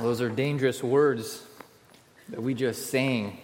[0.00, 1.42] Those are dangerous words
[2.28, 3.36] that we just sang.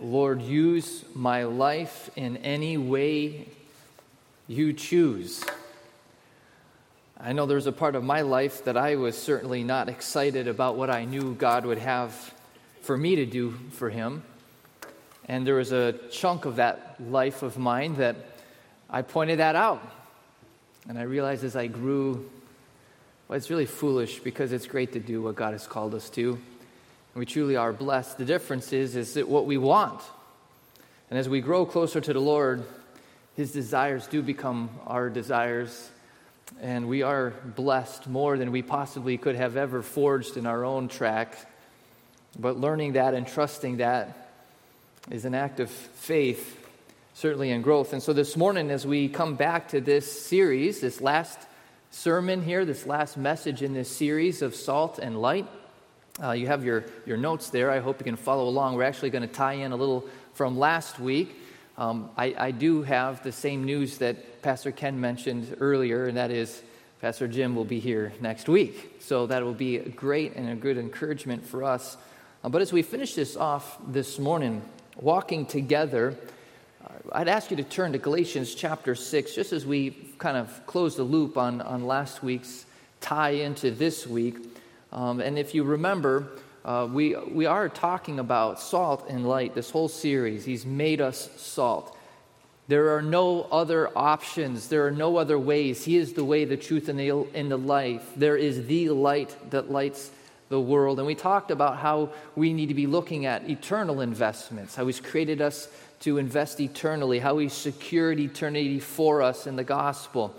[0.00, 3.48] Lord, use my life in any way
[4.46, 5.44] you choose.
[7.18, 10.76] I know there's a part of my life that I was certainly not excited about
[10.76, 12.12] what I knew God would have
[12.82, 14.22] for me to do for Him.
[15.28, 18.14] And there was a chunk of that life of mine that
[18.88, 19.82] I pointed that out.
[20.88, 22.30] And I realized as I grew
[23.36, 26.30] it's really foolish because it's great to do what God has called us to.
[26.32, 26.40] And
[27.14, 28.18] we truly are blessed.
[28.18, 30.00] The difference is, is that what we want.
[31.10, 32.64] And as we grow closer to the Lord,
[33.36, 35.90] His desires do become our desires.
[36.60, 40.88] And we are blessed more than we possibly could have ever forged in our own
[40.88, 41.36] track.
[42.38, 44.30] But learning that and trusting that
[45.10, 46.58] is an act of faith,
[47.14, 47.92] certainly in growth.
[47.92, 51.38] And so this morning, as we come back to this series, this last
[51.92, 55.46] sermon here, this last message in this series of salt and light.
[56.22, 57.70] Uh, you have your, your notes there.
[57.70, 58.76] I hope you can follow along.
[58.76, 61.36] We're actually going to tie in a little from last week.
[61.76, 66.30] Um, I, I do have the same news that Pastor Ken mentioned earlier, and that
[66.30, 66.62] is
[67.02, 68.96] Pastor Jim will be here next week.
[69.00, 71.98] So that will be great and a good encouragement for us.
[72.42, 74.62] Uh, but as we finish this off this morning,
[74.96, 76.16] walking together,
[77.12, 80.96] I'd ask you to turn to Galatians chapter 6, just as we kind of close
[80.96, 82.64] the loop on, on last week's
[83.00, 84.36] tie into this week.
[84.92, 86.28] Um, and if you remember,
[86.64, 90.44] uh, we, we are talking about salt and light this whole series.
[90.44, 91.96] He's made us salt.
[92.68, 94.68] There are no other options.
[94.68, 95.84] There are no other ways.
[95.84, 98.08] He is the way, the truth, and the, and the life.
[98.16, 100.10] There is the light that lights
[100.52, 100.98] the world.
[100.98, 105.00] And we talked about how we need to be looking at eternal investments, how He's
[105.00, 105.66] created us
[106.00, 110.34] to invest eternally, how He secured eternity for us in the gospel.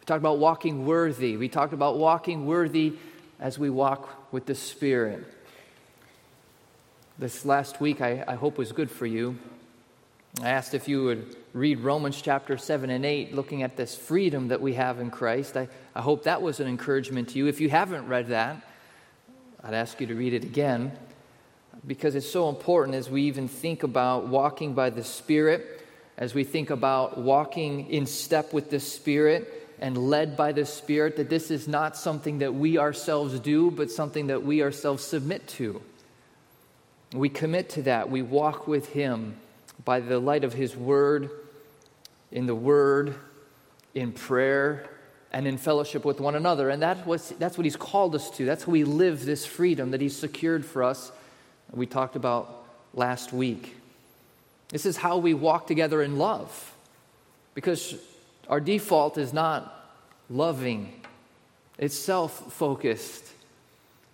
[0.00, 1.36] We talked about walking worthy.
[1.36, 2.94] We talked about walking worthy
[3.38, 5.22] as we walk with the Spirit.
[7.18, 9.36] This last week, I, I hope, was good for you.
[10.40, 14.48] I asked if you would read Romans chapter 7 and 8, looking at this freedom
[14.48, 15.58] that we have in Christ.
[15.58, 17.48] I, I hope that was an encouragement to you.
[17.48, 18.62] If you haven't read that,
[19.62, 20.92] I'd ask you to read it again
[21.86, 25.84] because it's so important as we even think about walking by the Spirit,
[26.16, 31.16] as we think about walking in step with the Spirit and led by the Spirit,
[31.16, 35.46] that this is not something that we ourselves do, but something that we ourselves submit
[35.48, 35.82] to.
[37.12, 38.10] We commit to that.
[38.10, 39.36] We walk with Him
[39.84, 41.30] by the light of His Word,
[42.30, 43.14] in the Word,
[43.94, 44.88] in prayer,
[45.32, 46.70] and in fellowship with one another.
[46.70, 48.44] And that was, that's what He's called us to.
[48.44, 51.12] That's how we live this freedom that He's secured for us
[51.72, 53.76] we talked about last week.
[54.70, 56.74] This is how we walk together in love
[57.54, 57.96] because
[58.48, 59.92] our default is not
[60.30, 61.00] loving,
[61.78, 63.24] it's self focused.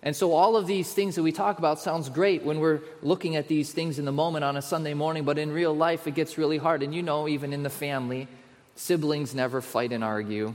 [0.03, 3.35] And so, all of these things that we talk about sounds great when we're looking
[3.37, 6.13] at these things in the moment on a Sunday morning, but in real life, it
[6.13, 6.83] gets really hard.
[6.83, 8.27] And you know, even in the family,
[8.75, 10.53] siblings never fight and argue.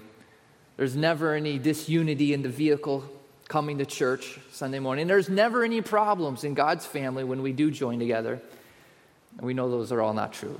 [0.81, 3.05] There's never any disunity in the vehicle
[3.49, 5.09] coming to church Sunday morning.
[5.09, 8.41] There's never any problems in God's family when we do join together.
[9.37, 10.59] And we know those are all not true.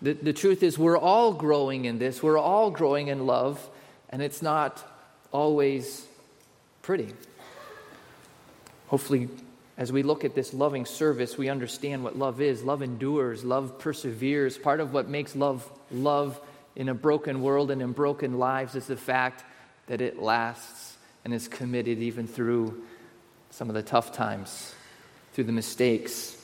[0.00, 3.60] The, the truth is, we're all growing in this, we're all growing in love,
[4.08, 4.82] and it's not
[5.32, 6.06] always
[6.80, 7.12] pretty.
[8.86, 9.28] Hopefully,
[9.76, 12.62] as we look at this loving service, we understand what love is.
[12.62, 14.56] Love endures, love perseveres.
[14.56, 16.40] Part of what makes love love
[16.76, 19.44] in a broken world and in broken lives is the fact
[19.86, 22.82] that it lasts and is committed even through
[23.50, 24.74] some of the tough times,
[25.32, 26.36] through the mistakes,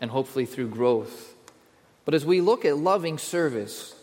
[0.00, 1.34] and hopefully through growth.
[2.04, 3.94] But as we look at loving service,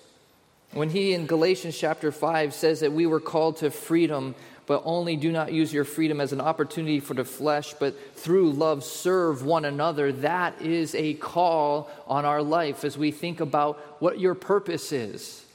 [0.72, 4.36] when he in Galatians chapter 5 says that we were called to freedom,
[4.68, 8.52] but only do not use your freedom as an opportunity for the flesh, but through
[8.52, 13.80] love serve one another, that is a call on our life as we think about
[14.00, 15.46] what your purpose is.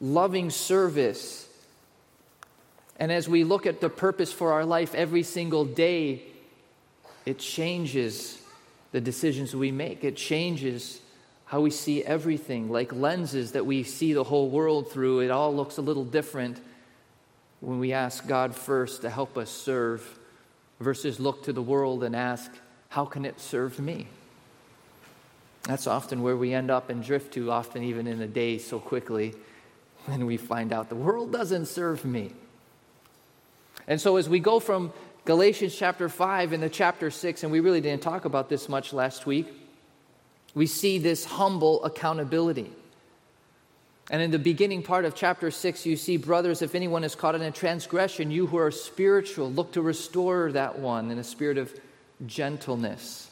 [0.00, 1.48] Loving service
[3.02, 6.22] and as we look at the purpose for our life every single day,
[7.26, 8.40] it changes
[8.92, 10.04] the decisions we make.
[10.04, 11.00] It changes
[11.46, 15.18] how we see everything, like lenses that we see the whole world through.
[15.18, 16.60] It all looks a little different
[17.62, 20.18] when we ask God first to help us serve
[20.80, 22.50] versus look to the world and ask,
[22.88, 24.08] How can it serve me?
[25.62, 28.80] That's often where we end up and drift to, often even in a day so
[28.80, 29.34] quickly,
[30.06, 32.32] when we find out the world doesn't serve me.
[33.86, 34.92] And so, as we go from
[35.24, 39.24] Galatians chapter 5 into chapter 6, and we really didn't talk about this much last
[39.24, 39.46] week,
[40.52, 42.72] we see this humble accountability.
[44.10, 47.34] And in the beginning part of chapter 6, you see, brothers, if anyone is caught
[47.34, 51.56] in a transgression, you who are spiritual, look to restore that one in a spirit
[51.56, 51.72] of
[52.26, 53.30] gentleness.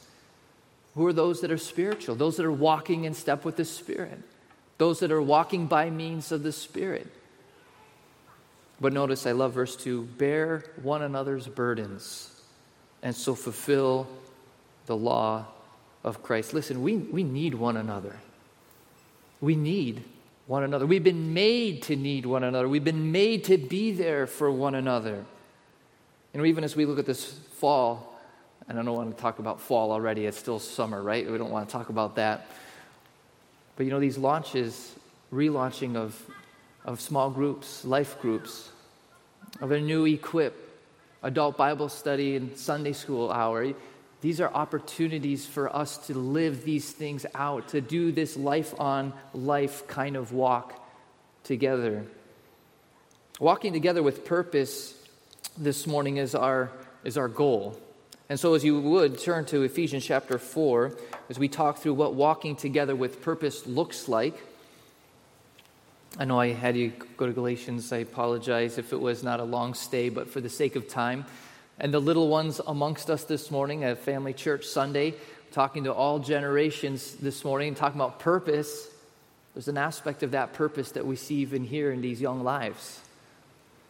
[0.94, 2.14] Who are those that are spiritual?
[2.14, 4.18] Those that are walking in step with the Spirit,
[4.78, 7.06] those that are walking by means of the Spirit.
[8.80, 12.30] But notice, I love verse 2 bear one another's burdens
[13.02, 14.08] and so fulfill
[14.86, 15.46] the law
[16.02, 16.54] of Christ.
[16.54, 18.16] Listen, we, we need one another.
[19.40, 20.02] We need
[20.50, 20.84] one another.
[20.84, 22.68] We've been made to need one another.
[22.68, 25.24] We've been made to be there for one another.
[26.34, 28.20] And even as we look at this fall,
[28.66, 31.30] and I don't want to talk about fall already, it's still summer, right?
[31.30, 32.48] We don't want to talk about that.
[33.76, 34.96] But you know, these launches,
[35.32, 36.20] relaunching of,
[36.84, 38.70] of small groups, life groups,
[39.60, 40.82] of a new equip,
[41.22, 43.72] adult Bible study and Sunday school hour,
[44.20, 49.12] these are opportunities for us to live these things out, to do this life on
[49.32, 50.86] life kind of walk
[51.44, 52.04] together.
[53.38, 54.94] Walking together with purpose
[55.56, 56.70] this morning is our,
[57.04, 57.80] is our goal.
[58.28, 60.96] And so, as you would turn to Ephesians chapter 4,
[61.30, 64.36] as we talk through what walking together with purpose looks like.
[66.18, 67.92] I know I had you go to Galatians.
[67.92, 71.24] I apologize if it was not a long stay, but for the sake of time,
[71.80, 75.14] and the little ones amongst us this morning at Family Church Sunday,
[75.50, 78.88] talking to all generations this morning, talking about purpose.
[79.54, 83.00] There's an aspect of that purpose that we see even here in these young lives,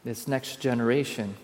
[0.05, 1.35] this next generation.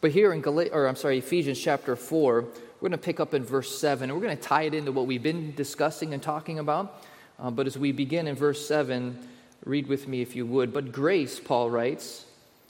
[0.00, 2.50] But here in Gal- or I'm sorry, Ephesians chapter 4, we're
[2.80, 5.06] going to pick up in verse 7, and we're going to tie it into what
[5.06, 7.02] we've been discussing and talking about.
[7.36, 9.18] Uh, but as we begin in verse 7,
[9.64, 10.72] read with me if you would.
[10.72, 12.24] But grace, Paul writes,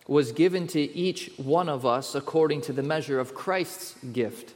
[0.08, 4.54] was given to each one of us according to the measure of Christ's gift.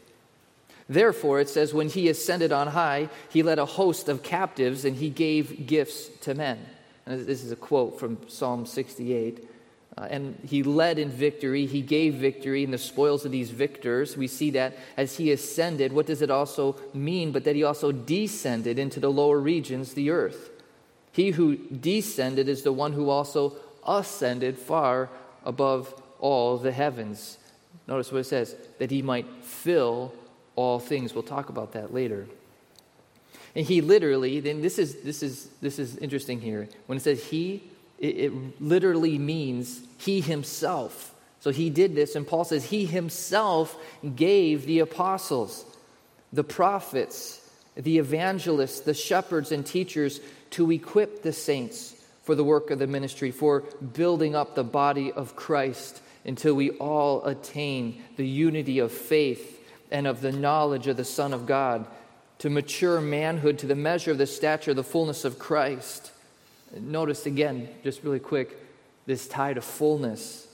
[0.89, 4.97] Therefore, it says, when he ascended on high, he led a host of captives and
[4.97, 6.59] he gave gifts to men.
[7.07, 9.49] And this is a quote from Psalm 68.
[9.97, 14.17] Uh, and he led in victory, he gave victory in the spoils of these victors.
[14.17, 17.31] We see that as he ascended, what does it also mean?
[17.31, 20.51] But that he also descended into the lower regions, the earth.
[21.13, 23.55] He who descended is the one who also
[23.87, 25.11] ascended far
[25.45, 27.39] above all the heavens.
[27.87, 30.13] Notice what it says that he might fill
[30.57, 31.15] all things.
[31.15, 32.27] We'll talk about that later.
[33.55, 36.69] And he literally, then this is this is this is interesting here.
[36.87, 37.63] When it says he,
[37.99, 41.15] it, it literally means he himself.
[41.41, 43.77] So he did this, and Paul says he himself
[44.15, 45.65] gave the apostles,
[46.33, 47.41] the prophets,
[47.75, 52.87] the evangelists, the shepherds, and teachers to equip the saints for the work of the
[52.87, 53.61] ministry, for
[53.93, 59.59] building up the body of Christ until we all attain the unity of faith
[59.91, 61.87] and of the knowledge of the Son of God,
[62.39, 66.13] to mature manhood to the measure of the stature, the fullness of Christ.
[66.77, 68.57] Notice again, just really quick,
[69.05, 70.47] this tie to fullness.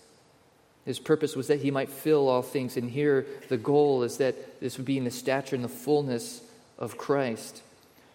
[0.85, 4.61] His purpose was that he might fill all things, and here the goal is that
[4.61, 6.41] this would be in the stature and the fullness
[6.79, 7.63] of Christ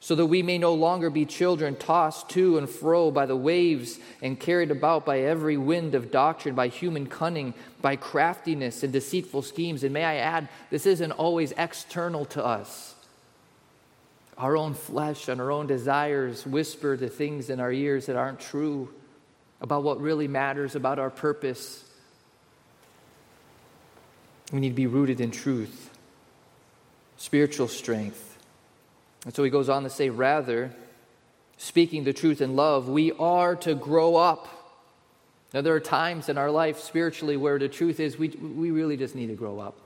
[0.03, 3.97] so that we may no longer be children tossed to and fro by the waves
[4.21, 9.41] and carried about by every wind of doctrine, by human cunning, by craftiness and deceitful
[9.41, 9.81] schemes.
[9.81, 12.95] And may I add, this isn't always external to us.
[14.37, 18.41] Our own flesh and our own desires whisper the things in our ears that aren't
[18.41, 18.93] true
[19.61, 21.81] about what really matters, about our purpose.
[24.51, 25.89] We need to be rooted in truth,
[27.15, 28.31] spiritual strength
[29.25, 30.71] and so he goes on to say, rather,
[31.57, 34.47] speaking the truth in love, we are to grow up.
[35.53, 38.97] Now, there are times in our life spiritually where the truth is we, we really
[38.97, 39.77] just need to grow up.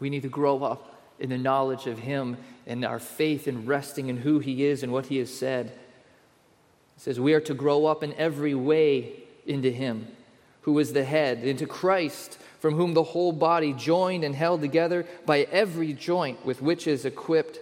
[0.00, 4.08] We need to grow up in the knowledge of Him and our faith in resting
[4.08, 5.66] in who He is and what He has said.
[5.66, 5.72] It
[6.96, 10.06] says, We are to grow up in every way into Him,
[10.62, 15.06] who is the head, into Christ, from whom the whole body, joined and held together
[15.26, 17.58] by every joint with which is equipped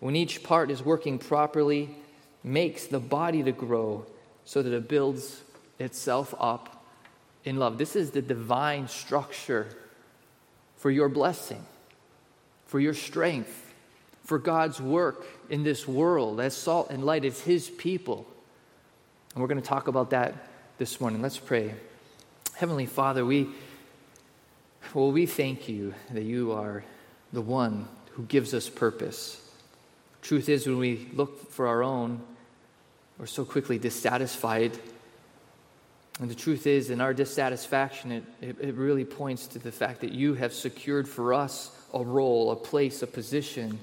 [0.00, 1.94] when each part is working properly,
[2.42, 4.04] makes the body to grow
[4.44, 5.42] so that it builds
[5.78, 6.84] itself up
[7.44, 7.78] in love.
[7.78, 9.68] This is the divine structure
[10.76, 11.64] for your blessing,
[12.66, 13.72] for your strength,
[14.24, 18.26] for God's work in this world as salt and light as His people.
[19.34, 20.34] And we're going to talk about that
[20.78, 21.20] this morning.
[21.20, 21.74] Let's pray.
[22.54, 23.48] Heavenly Father, we
[24.94, 26.82] well, we thank you that you are
[27.32, 29.40] the one who gives us purpose.
[30.22, 32.20] Truth is, when we look for our own,
[33.18, 34.78] we're so quickly dissatisfied.
[36.20, 40.02] And the truth is, in our dissatisfaction, it, it, it, really points to the fact
[40.02, 43.78] that you have secured for us a role, a place, a position.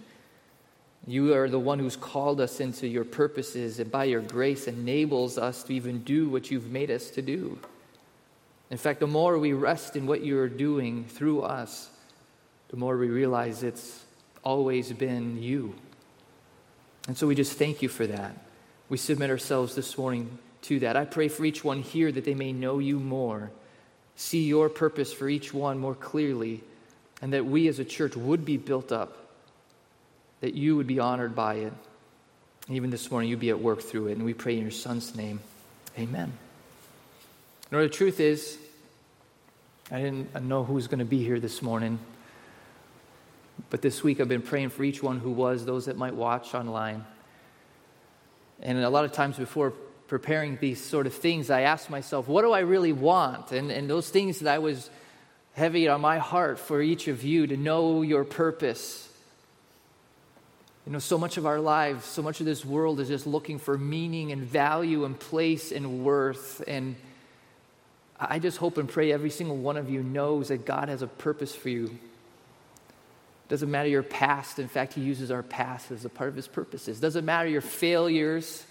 [1.07, 5.37] You are the one who's called us into your purposes and by your grace enables
[5.37, 7.57] us to even do what you've made us to do.
[8.69, 11.89] In fact, the more we rest in what you are doing through us,
[12.69, 14.03] the more we realize it's
[14.43, 15.73] always been you.
[17.07, 18.35] And so we just thank you for that.
[18.89, 20.95] We submit ourselves this morning to that.
[20.95, 23.51] I pray for each one here that they may know you more,
[24.15, 26.61] see your purpose for each one more clearly,
[27.21, 29.27] and that we as a church would be built up
[30.41, 31.73] that you would be honored by it.
[32.67, 34.17] And Even this morning, you'd be at work through it.
[34.17, 35.39] And we pray in your Son's name.
[35.97, 36.31] Amen.
[37.71, 38.57] You know, the truth is,
[39.91, 41.99] I didn't know who was going to be here this morning.
[43.69, 46.53] But this week, I've been praying for each one who was, those that might watch
[46.55, 47.05] online.
[48.61, 49.71] And a lot of times before
[50.07, 53.51] preparing these sort of things, I asked myself, what do I really want?
[53.51, 54.89] And, and those things that I was
[55.53, 59.07] heavy on my heart for each of you to know your purpose
[60.87, 63.59] you know, so much of our lives, so much of this world is just looking
[63.59, 66.63] for meaning and value and place and worth.
[66.65, 66.95] And
[68.17, 71.07] I just hope and pray every single one of you knows that God has a
[71.07, 71.99] purpose for you.
[73.49, 74.59] Doesn't matter your past.
[74.59, 76.99] In fact, He uses our past as a part of His purposes.
[76.99, 78.65] Doesn't matter your failures.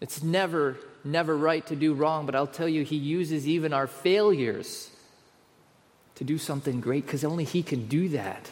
[0.00, 3.86] It's never, never right to do wrong, but I'll tell you, He uses even our
[3.86, 4.90] failures
[6.16, 8.50] to do something great because only He can do that.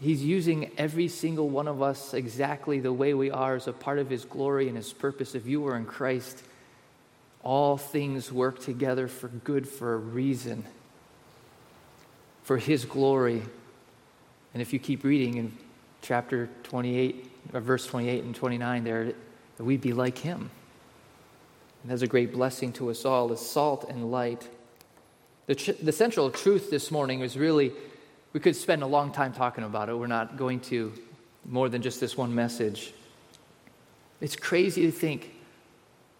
[0.00, 3.98] He's using every single one of us exactly the way we are as a part
[3.98, 5.34] of His glory and His purpose.
[5.34, 6.42] If you are in Christ,
[7.42, 10.64] all things work together for good for a reason,
[12.44, 13.42] for His glory.
[14.52, 15.56] And if you keep reading in
[16.02, 19.12] chapter 28, or verse 28 and 29, there,
[19.56, 20.50] that we'd be like Him.
[21.82, 24.48] And that's a great blessing to us all as salt and light.
[25.46, 27.72] The, tr- the central truth this morning is really
[28.32, 29.98] we could spend a long time talking about it.
[29.98, 30.92] We're not going to
[31.44, 32.92] more than just this one message.
[34.20, 35.34] It's crazy to think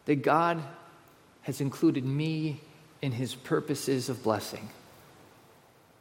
[0.06, 0.62] that God
[1.42, 2.60] has included me
[3.02, 4.70] in his purposes of blessing.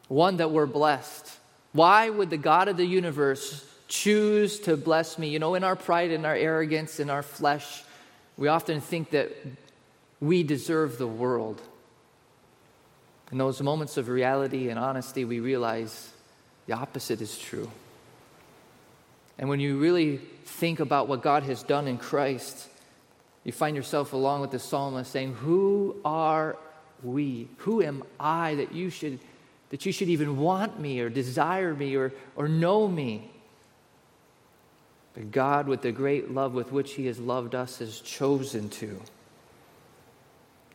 [0.07, 1.38] One, that we're blessed.
[1.71, 5.29] Why would the God of the universe choose to bless me?
[5.29, 7.83] You know, in our pride and our arrogance and our flesh,
[8.38, 9.31] we often think that
[10.19, 11.61] we deserve the world.
[13.31, 16.11] In those moments of reality and honesty, we realize
[16.65, 17.69] the opposite is true.
[19.38, 22.67] And when you really think about what God has done in Christ,
[23.43, 26.57] you find yourself along with the psalmist saying, Who are
[27.03, 27.47] we?
[27.59, 29.19] Who am I that you should
[29.69, 33.29] that you should even want me or desire me or, or know me?
[35.13, 39.01] But God, with the great love with which He has loved us, has chosen to.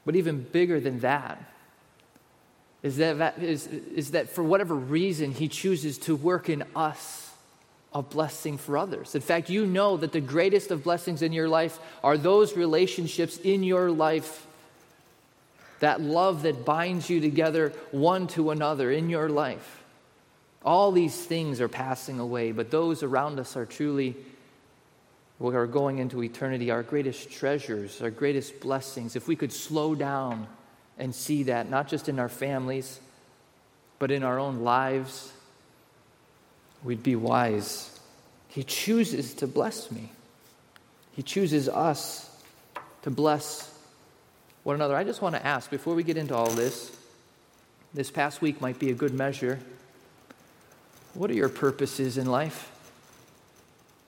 [0.04, 1.42] But even bigger than that,
[2.82, 7.32] is that, is, is that for whatever reason, He chooses to work in us
[7.94, 9.14] a blessing for others.
[9.14, 13.38] In fact, you know that the greatest of blessings in your life are those relationships
[13.38, 14.46] in your life,
[15.84, 19.82] that love that binds you together one to another in your life.
[20.64, 24.16] All these things are passing away, but those around us are truly,
[25.38, 29.14] we are going into eternity, our greatest treasures, our greatest blessings.
[29.14, 30.46] If we could slow down
[30.98, 32.98] and see that, not just in our families,
[33.98, 35.30] but in our own lives,
[36.82, 38.00] we'd be wise.
[38.48, 40.12] He chooses to bless me,
[41.12, 42.42] He chooses us
[43.02, 43.73] to bless
[44.64, 44.97] one another.
[44.97, 46.90] I just want to ask before we get into all this,
[47.92, 49.61] this past week might be a good measure.
[51.12, 52.73] What are your purposes in life?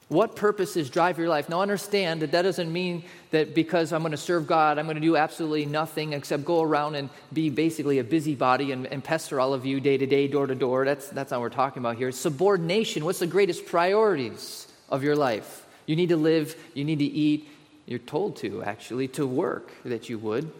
[0.09, 1.49] What purposes drive your life?
[1.49, 4.95] Now, understand that that doesn't mean that because I'm going to serve God, I'm going
[4.95, 9.41] to do absolutely nothing except go around and be basically a busybody and, and pester
[9.41, 10.85] all of you day to day, door to door.
[10.85, 12.13] That's, that's not what we're talking about here.
[12.13, 13.05] Subordination.
[13.05, 15.67] What's the greatest priorities of your life?
[15.87, 17.49] You need to live, you need to eat.
[17.87, 20.51] You're told to, actually, to work that you would.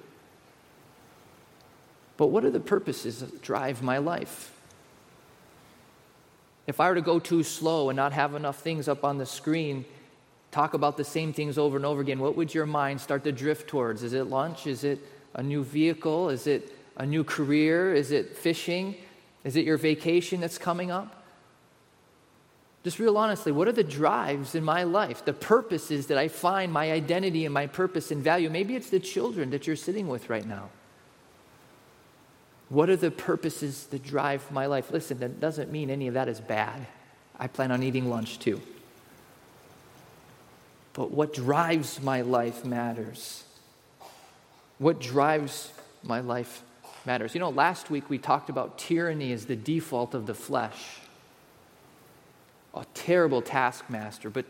[2.17, 4.53] But what are the purposes that drive my life?
[6.67, 9.27] If I were to go too slow and not have enough things up on the
[9.27, 9.85] screen,
[10.51, 13.33] talk about the same things over and over again, what would your mind start to
[13.33, 14.03] drift towards?
[14.03, 14.67] Is it lunch?
[14.67, 15.01] Is it
[15.35, 16.31] a new vehicle?
[16.31, 17.95] Is it a new career?
[17.95, 18.97] Is it fishing?
[19.45, 21.25] Is it your vacation that's coming up?
[22.87, 25.25] Just real honestly, what are the drives in my life?
[25.25, 28.49] The purposes that I find my identity and my purpose and value?
[28.49, 30.69] Maybe it's the children that you're sitting with right now.
[32.69, 34.93] What are the purposes that drive my life?
[34.93, 36.87] Listen, that doesn't mean any of that is bad.
[37.37, 38.63] I plan on eating lunch too.
[40.93, 43.43] But what drives my life matters.
[44.79, 45.73] What drives
[46.05, 46.63] my life
[47.05, 47.35] matters.
[47.35, 51.01] You know, last week we talked about tyranny as the default of the flesh.
[52.77, 54.31] A terrible taskmaster.
[54.31, 54.45] But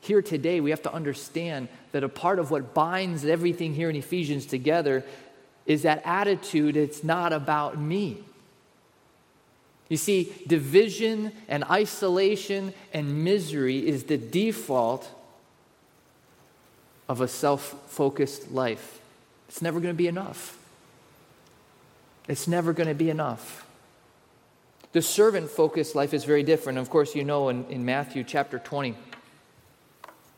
[0.00, 3.96] here today, we have to understand that a part of what binds everything here in
[3.96, 5.04] Ephesians together
[5.66, 8.18] is that attitude it's not about me.
[9.88, 15.08] You see, division and isolation and misery is the default
[17.08, 19.00] of a self focused life.
[19.48, 20.56] It's never going to be enough.
[22.28, 23.66] It's never going to be enough.
[24.92, 26.78] The servant focused life is very different.
[26.78, 28.96] Of course, you know in, in Matthew chapter 20,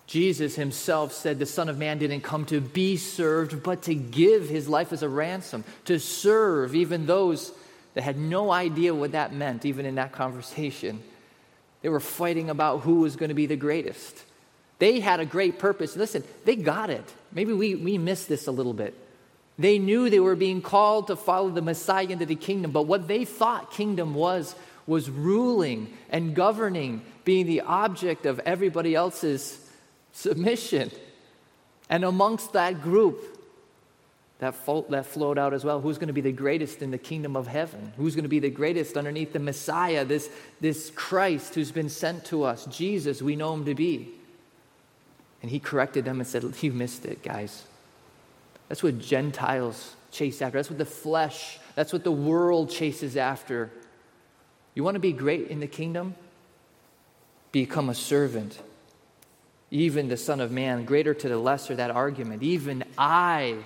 [0.07, 4.49] Jesus himself said the Son of Man didn't come to be served, but to give
[4.49, 7.53] his life as a ransom, to serve even those
[7.95, 11.03] that had no idea what that meant, even in that conversation.
[11.81, 14.23] They were fighting about who was going to be the greatest.
[14.79, 15.97] They had a great purpose.
[15.97, 17.05] Listen, they got it.
[17.33, 18.95] Maybe we, we missed this a little bit.
[19.59, 23.09] They knew they were being called to follow the Messiah into the kingdom, but what
[23.09, 24.55] they thought kingdom was,
[24.87, 29.59] was ruling and governing, being the object of everybody else's
[30.13, 30.91] submission.
[31.91, 33.33] And amongst that group,
[34.43, 35.81] that, fo- that flowed out as well.
[35.81, 37.93] Who's going to be the greatest in the kingdom of heaven?
[37.97, 40.29] Who's going to be the greatest underneath the Messiah, this,
[40.61, 44.09] this Christ who's been sent to us, Jesus, we know him to be?
[45.43, 47.65] And he corrected them and said, You missed it, guys.
[48.73, 50.57] That's what Gentiles chase after.
[50.57, 53.71] That's what the flesh, that's what the world chases after.
[54.75, 56.15] You want to be great in the kingdom?
[57.53, 58.59] Become a servant.
[59.71, 62.43] Even the Son of Man, greater to the lesser, that argument.
[62.43, 63.59] Even I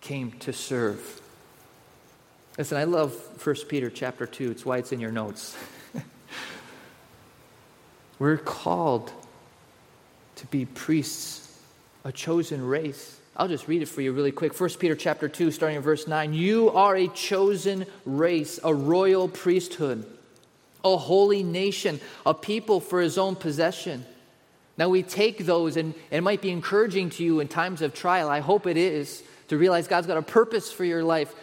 [0.00, 1.20] came to serve.
[2.56, 3.12] Listen, I love
[3.46, 4.52] 1 Peter chapter 2.
[4.52, 5.54] It's why it's in your notes.
[8.18, 9.12] We're called
[10.36, 11.60] to be priests,
[12.04, 13.18] a chosen race.
[13.36, 14.58] I'll just read it for you really quick.
[14.58, 16.34] 1 Peter chapter 2, starting in verse 9.
[16.34, 20.04] You are a chosen race, a royal priesthood,
[20.84, 24.04] a holy nation, a people for his own possession.
[24.76, 27.94] Now we take those, and, and it might be encouraging to you in times of
[27.94, 28.28] trial.
[28.28, 31.34] I hope it is to realize God's got a purpose for your life.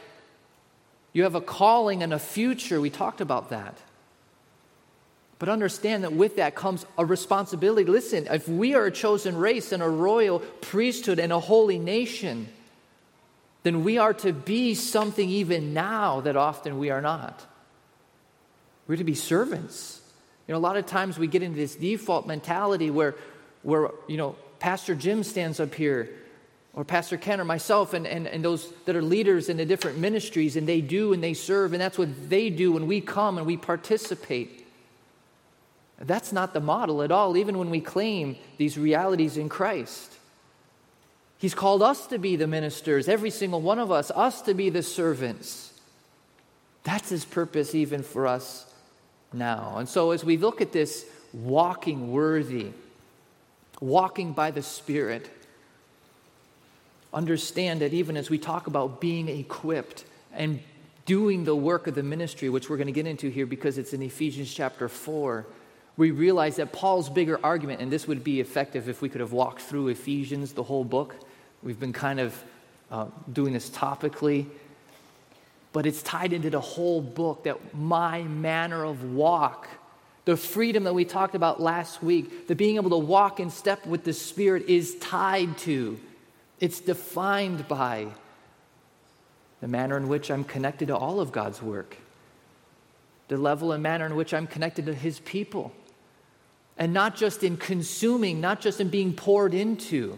[1.13, 2.79] You have a calling and a future.
[2.79, 3.77] We talked about that.
[5.39, 7.89] But understand that with that comes a responsibility.
[7.89, 12.49] Listen, if we are a chosen race and a royal priesthood and a holy nation,
[13.63, 17.45] then we are to be something even now that often we are not.
[18.85, 20.01] We're to be servants.
[20.45, 23.15] You know, a lot of times we get into this default mentality where,
[23.63, 26.09] where you know, Pastor Jim stands up here
[26.73, 29.99] or Pastor Ken or myself and, and, and those that are leaders in the different
[29.99, 33.37] ministries, and they do and they serve, and that's what they do when we come
[33.37, 34.58] and we participate.
[36.01, 40.13] That's not the model at all, even when we claim these realities in Christ.
[41.37, 44.69] He's called us to be the ministers, every single one of us, us to be
[44.69, 45.73] the servants.
[46.83, 48.65] That's his purpose, even for us
[49.33, 49.75] now.
[49.77, 52.71] And so, as we look at this walking worthy,
[53.81, 55.29] walking by the Spirit,
[57.13, 60.59] understand that even as we talk about being equipped and
[61.05, 63.93] doing the work of the ministry, which we're going to get into here because it's
[63.93, 65.45] in Ephesians chapter 4,
[65.99, 69.33] we realize that Paul's bigger argument, and this would be effective if we could have
[69.33, 71.13] walked through Ephesians, the whole book.
[71.61, 72.41] We've been kind of
[72.89, 74.45] uh, doing this topically,
[75.73, 79.67] but it's tied into the whole book that my manner of walk,
[80.23, 83.85] the freedom that we talked about last week, the being able to walk in step
[83.85, 85.99] with the Spirit is tied to
[86.61, 88.07] it's defined by
[89.59, 91.97] the manner in which I'm connected to all of God's work,
[93.27, 95.73] the level and manner in which I'm connected to His people.
[96.79, 100.17] And not just in consuming, not just in being poured into,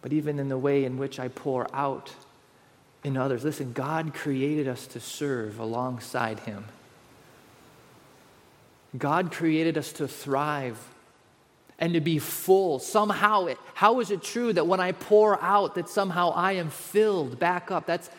[0.00, 2.10] but even in the way in which I pour out
[3.04, 3.44] in others.
[3.44, 6.64] Listen, God created us to serve alongside Him.
[8.96, 10.78] God created us to thrive
[11.78, 12.78] and to be full.
[12.78, 16.70] Somehow, it, how is it true that when I pour out, that somehow I am
[16.70, 17.86] filled back up?
[17.86, 18.10] That's,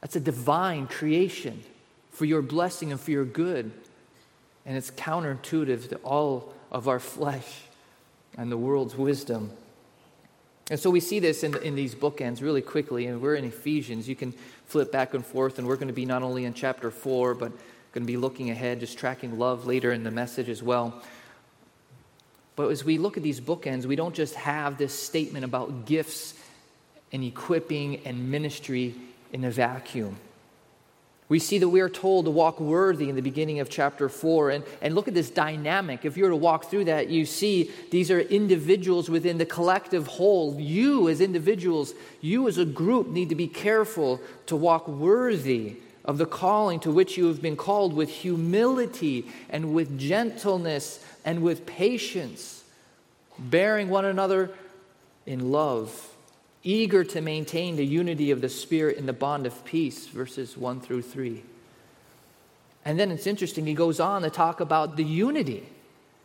[0.00, 1.62] that's a divine creation
[2.10, 3.72] for your blessing and for your good.
[4.66, 7.62] And it's counterintuitive to all of our flesh
[8.36, 9.50] and the world's wisdom.
[10.70, 14.08] And so we see this in, in these bookends really quickly, and we're in Ephesians.
[14.08, 14.32] You can
[14.66, 17.52] flip back and forth, and we're going to be not only in chapter 4, but
[17.92, 21.00] going to be looking ahead, just tracking love later in the message as well.
[22.56, 26.34] But as we look at these bookends, we don't just have this statement about gifts
[27.12, 28.94] and equipping and ministry
[29.32, 30.16] in a vacuum.
[31.28, 34.50] We see that we are told to walk worthy in the beginning of chapter 4.
[34.50, 36.04] And, and look at this dynamic.
[36.04, 40.06] If you were to walk through that, you see these are individuals within the collective
[40.06, 40.60] whole.
[40.60, 46.18] You, as individuals, you as a group, need to be careful to walk worthy of
[46.18, 51.64] the calling to which you have been called with humility and with gentleness and with
[51.64, 52.62] patience,
[53.38, 54.50] bearing one another
[55.24, 56.13] in love,
[56.64, 60.80] eager to maintain the unity of the Spirit in the bond of peace, verses 1
[60.80, 61.42] through 3.
[62.84, 65.68] And then it's interesting, he goes on to talk about the unity.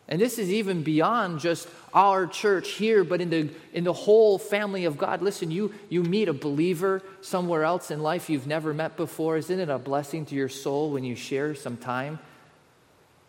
[0.07, 4.39] And this is even beyond just our church here, but in the, in the whole
[4.39, 5.21] family of God.
[5.21, 9.37] Listen, you, you meet a believer somewhere else in life you've never met before.
[9.37, 12.17] Isn't it a blessing to your soul when you share some time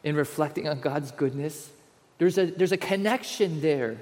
[0.05, 1.71] in reflecting on God's goodness?
[2.17, 3.99] There's a, there's a connection there.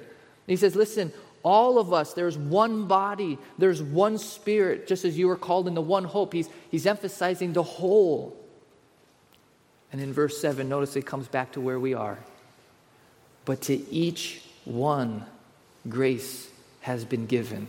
[0.47, 1.11] He says, listen,
[1.43, 5.81] all of us, there's one body, there's one spirit, just as you were called into
[5.81, 6.33] one hope.
[6.33, 8.35] He's, he's emphasizing the whole.
[9.91, 12.19] And in verse 7, notice it comes back to where we are.
[13.45, 15.25] But to each one,
[15.87, 16.49] grace
[16.81, 17.67] has been given.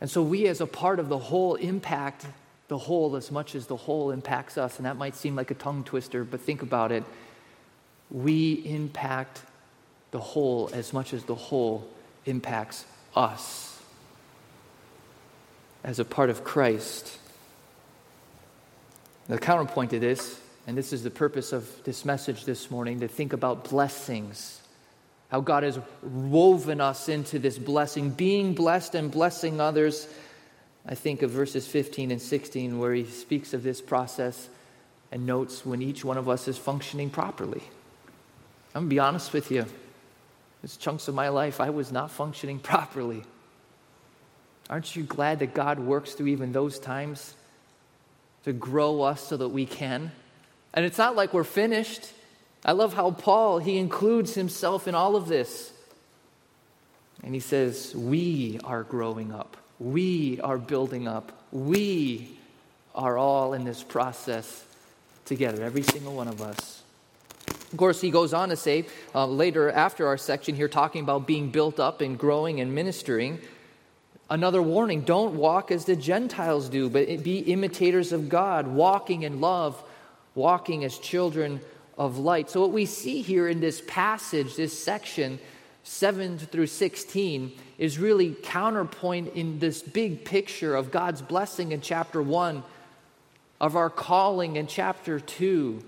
[0.00, 2.26] And so we, as a part of the whole, impact
[2.68, 4.78] the whole as much as the whole impacts us.
[4.78, 7.04] And that might seem like a tongue twister, but think about it.
[8.10, 9.42] We impact
[10.10, 11.88] the whole as much as the whole
[12.26, 13.78] impacts us
[15.82, 17.18] as a part of Christ.
[19.28, 23.08] The counterpoint to this, and this is the purpose of this message this morning, to
[23.08, 24.60] think about blessings.
[25.30, 30.08] How God has woven us into this blessing, being blessed and blessing others.
[30.84, 34.48] I think of verses 15 and 16 where he speaks of this process
[35.12, 37.62] and notes when each one of us is functioning properly.
[38.74, 39.66] I'm going to be honest with you.
[40.62, 43.24] There's chunks of my life I was not functioning properly.
[44.68, 47.34] Aren't you glad that God works through even those times
[48.44, 50.12] to grow us so that we can?
[50.72, 52.12] And it's not like we're finished.
[52.64, 55.72] I love how Paul, he includes himself in all of this.
[57.24, 59.56] And he says, We are growing up.
[59.80, 61.32] We are building up.
[61.50, 62.38] We
[62.94, 64.64] are all in this process
[65.24, 66.79] together, every single one of us.
[67.72, 71.26] Of course, he goes on to say uh, later after our section here, talking about
[71.26, 73.38] being built up and growing and ministering.
[74.28, 79.40] Another warning don't walk as the Gentiles do, but be imitators of God, walking in
[79.40, 79.80] love,
[80.34, 81.60] walking as children
[81.96, 82.50] of light.
[82.50, 85.38] So, what we see here in this passage, this section,
[85.84, 92.20] 7 through 16, is really counterpoint in this big picture of God's blessing in chapter
[92.20, 92.64] 1,
[93.60, 95.84] of our calling in chapter 2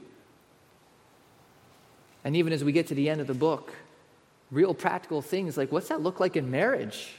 [2.25, 3.73] and even as we get to the end of the book,
[4.51, 7.15] real practical things like what's that look like in marriage?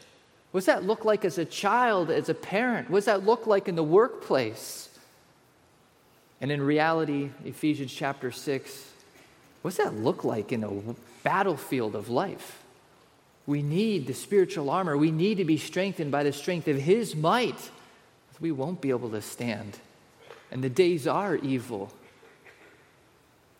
[0.51, 2.89] What's that look like as a child, as a parent?
[2.89, 4.87] What's that look like in the workplace?
[6.39, 8.91] And in reality, Ephesians chapter 6,
[9.63, 10.71] what's that look like in a
[11.23, 12.61] battlefield of life?
[13.47, 14.95] We need the spiritual armor.
[14.95, 17.71] We need to be strengthened by the strength of His might.
[18.39, 19.79] We won't be able to stand.
[20.51, 21.91] And the days are evil.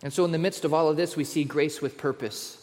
[0.03, 2.59] And so, in the midst of all of this, we see grace with purpose.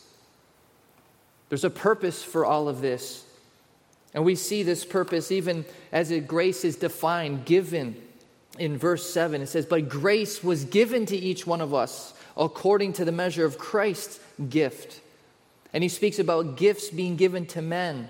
[1.49, 3.25] There's a purpose for all of this.
[4.13, 7.97] And we see this purpose even as a grace is defined, given
[8.59, 9.41] in verse 7.
[9.41, 13.45] It says, But grace was given to each one of us according to the measure
[13.45, 15.01] of Christ's gift.
[15.73, 18.09] And he speaks about gifts being given to men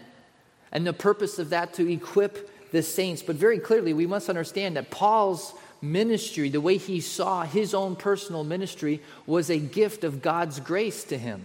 [0.73, 3.23] and the purpose of that to equip the saints.
[3.23, 7.97] But very clearly, we must understand that Paul's ministry, the way he saw his own
[7.97, 11.45] personal ministry, was a gift of God's grace to him.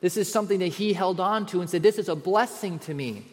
[0.00, 2.94] This is something that he held on to and said, This is a blessing to
[2.94, 3.24] me.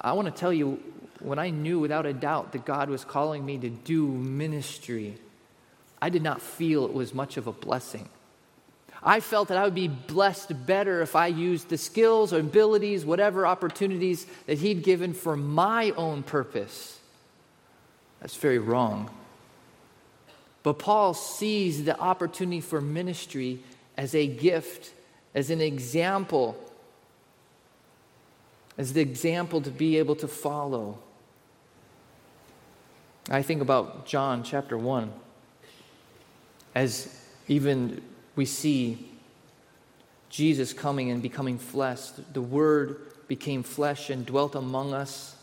[0.00, 0.80] I want to tell you,
[1.20, 5.16] when I knew without a doubt that God was calling me to do ministry,
[6.00, 8.08] I did not feel it was much of a blessing.
[9.02, 13.04] I felt that I would be blessed better if I used the skills or abilities,
[13.04, 16.98] whatever opportunities that He'd given for my own purpose.
[18.20, 19.10] That's very wrong.
[20.62, 23.60] But Paul sees the opportunity for ministry
[23.96, 24.92] as a gift,
[25.34, 26.56] as an example,
[28.76, 30.98] as the example to be able to follow.
[33.30, 35.12] I think about John chapter 1,
[36.74, 38.02] as even
[38.34, 39.08] we see
[40.30, 42.08] Jesus coming and becoming flesh.
[42.32, 45.35] The Word became flesh and dwelt among us.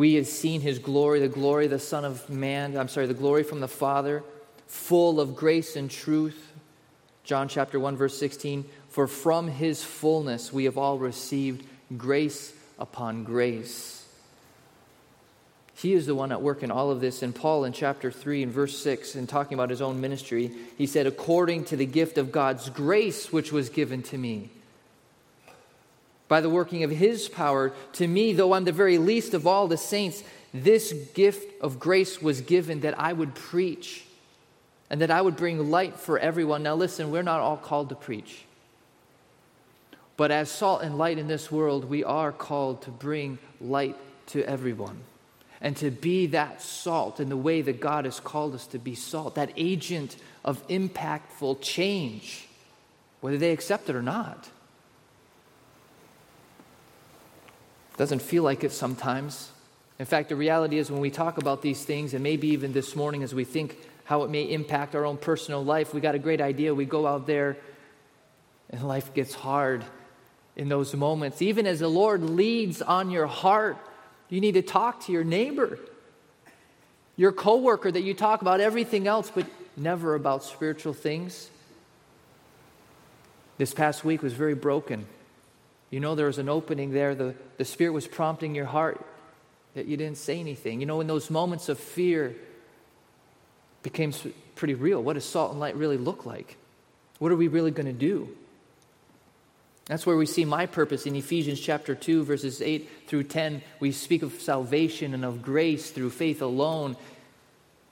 [0.00, 3.12] We have seen his glory, the glory of the Son of Man, I'm sorry, the
[3.12, 4.24] glory from the Father,
[4.66, 6.52] full of grace and truth.
[7.22, 8.64] John chapter 1, verse 16.
[8.88, 11.66] For from his fullness we have all received
[11.98, 14.08] grace upon grace.
[15.74, 17.22] He is the one at work in all of this.
[17.22, 20.86] And Paul, in chapter 3, in verse 6, in talking about his own ministry, he
[20.86, 24.48] said, According to the gift of God's grace which was given to me
[26.30, 29.66] by the working of his power to me, though I'm the very least of all
[29.66, 30.22] the saints,
[30.54, 34.04] This gift of grace was given that I would preach
[34.88, 36.62] and that I would bring light for everyone.
[36.62, 38.44] Now, listen, we're not all called to preach.
[40.16, 44.44] But as salt and light in this world, we are called to bring light to
[44.44, 45.00] everyone
[45.60, 48.94] and to be that salt in the way that God has called us to be
[48.94, 52.48] salt, that agent of impactful change,
[53.20, 54.48] whether they accept it or not.
[58.00, 59.50] Doesn't feel like it sometimes.
[59.98, 62.96] In fact, the reality is when we talk about these things, and maybe even this
[62.96, 66.18] morning as we think how it may impact our own personal life, we got a
[66.18, 66.74] great idea.
[66.74, 67.58] We go out there
[68.70, 69.84] and life gets hard
[70.56, 71.42] in those moments.
[71.42, 73.76] Even as the Lord leads on your heart,
[74.30, 75.78] you need to talk to your neighbor,
[77.18, 79.44] your coworker that you talk about everything else, but
[79.76, 81.50] never about spiritual things.
[83.58, 85.04] This past week was very broken.
[85.90, 87.14] You know, there was an opening there.
[87.14, 89.04] The, the Spirit was prompting your heart
[89.74, 90.80] that you didn't say anything.
[90.80, 92.34] You know, in those moments of fear
[93.82, 94.12] became
[94.54, 95.02] pretty real.
[95.02, 96.56] What does salt and light really look like?
[97.18, 98.28] What are we really going to do?
[99.86, 103.62] That's where we see my purpose in Ephesians chapter 2, verses 8 through 10.
[103.80, 106.96] We speak of salvation and of grace through faith alone,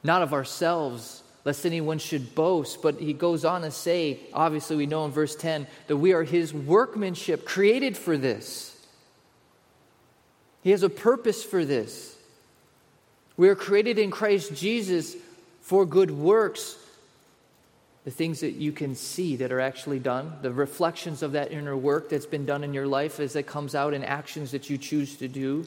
[0.05, 2.83] not of ourselves, lest anyone should boast.
[2.83, 6.23] But he goes on to say, obviously, we know in verse 10 that we are
[6.23, 8.79] his workmanship, created for this.
[10.63, 12.19] He has a purpose for this.
[13.39, 15.17] We are created in Christ Jesus
[15.63, 16.77] for good works,
[18.05, 21.79] the things that you can see that are actually done, the reflections of that inner
[21.79, 24.77] work that's been done in your life as it comes out in actions that you
[24.77, 25.67] choose to do.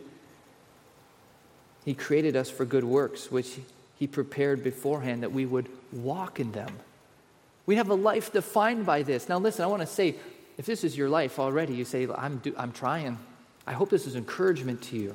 [1.86, 3.58] He created us for good works, which
[4.02, 6.76] He prepared beforehand that we would walk in them.
[7.68, 9.30] We have a life defined by this.
[9.30, 10.16] Now, listen, I want to say
[10.58, 13.20] if this is your life already, you say, I'm, do, I'm trying.
[13.68, 15.14] I hope this is encouragement to you.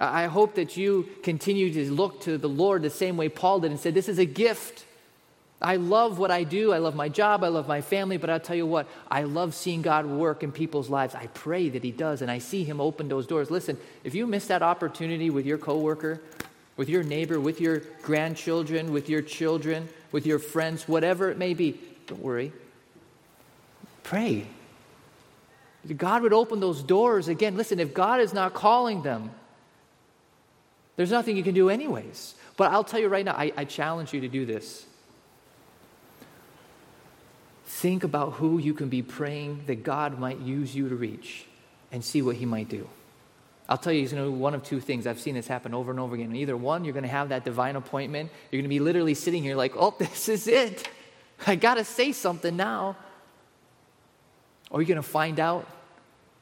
[0.00, 3.72] I hope that you continue to look to the Lord the same way Paul did
[3.72, 4.86] and said, This is a gift.
[5.60, 6.72] I love what I do.
[6.72, 7.44] I love my job.
[7.44, 8.16] I love my family.
[8.16, 11.14] But I'll tell you what, I love seeing God work in people's lives.
[11.14, 13.50] I pray that He does, and I see Him open those doors.
[13.50, 16.22] Listen, if you miss that opportunity with your coworker,
[16.76, 21.54] with your neighbor, with your grandchildren, with your children, with your friends, whatever it may
[21.54, 22.52] be, don't worry.
[24.02, 24.46] Pray.
[25.96, 27.56] God would open those doors again.
[27.56, 29.30] Listen, if God is not calling them,
[30.96, 32.34] there's nothing you can do, anyways.
[32.56, 34.86] But I'll tell you right now, I, I challenge you to do this.
[37.64, 41.46] Think about who you can be praying that God might use you to reach
[41.90, 42.88] and see what He might do.
[43.72, 45.06] I'll tell you, to do one of two things.
[45.06, 46.36] I've seen this happen over and over again.
[46.36, 48.30] Either one, you're going to have that divine appointment.
[48.50, 50.90] You're going to be literally sitting here like, oh, this is it.
[51.46, 52.98] I got to say something now.
[54.68, 55.66] Or you're going to find out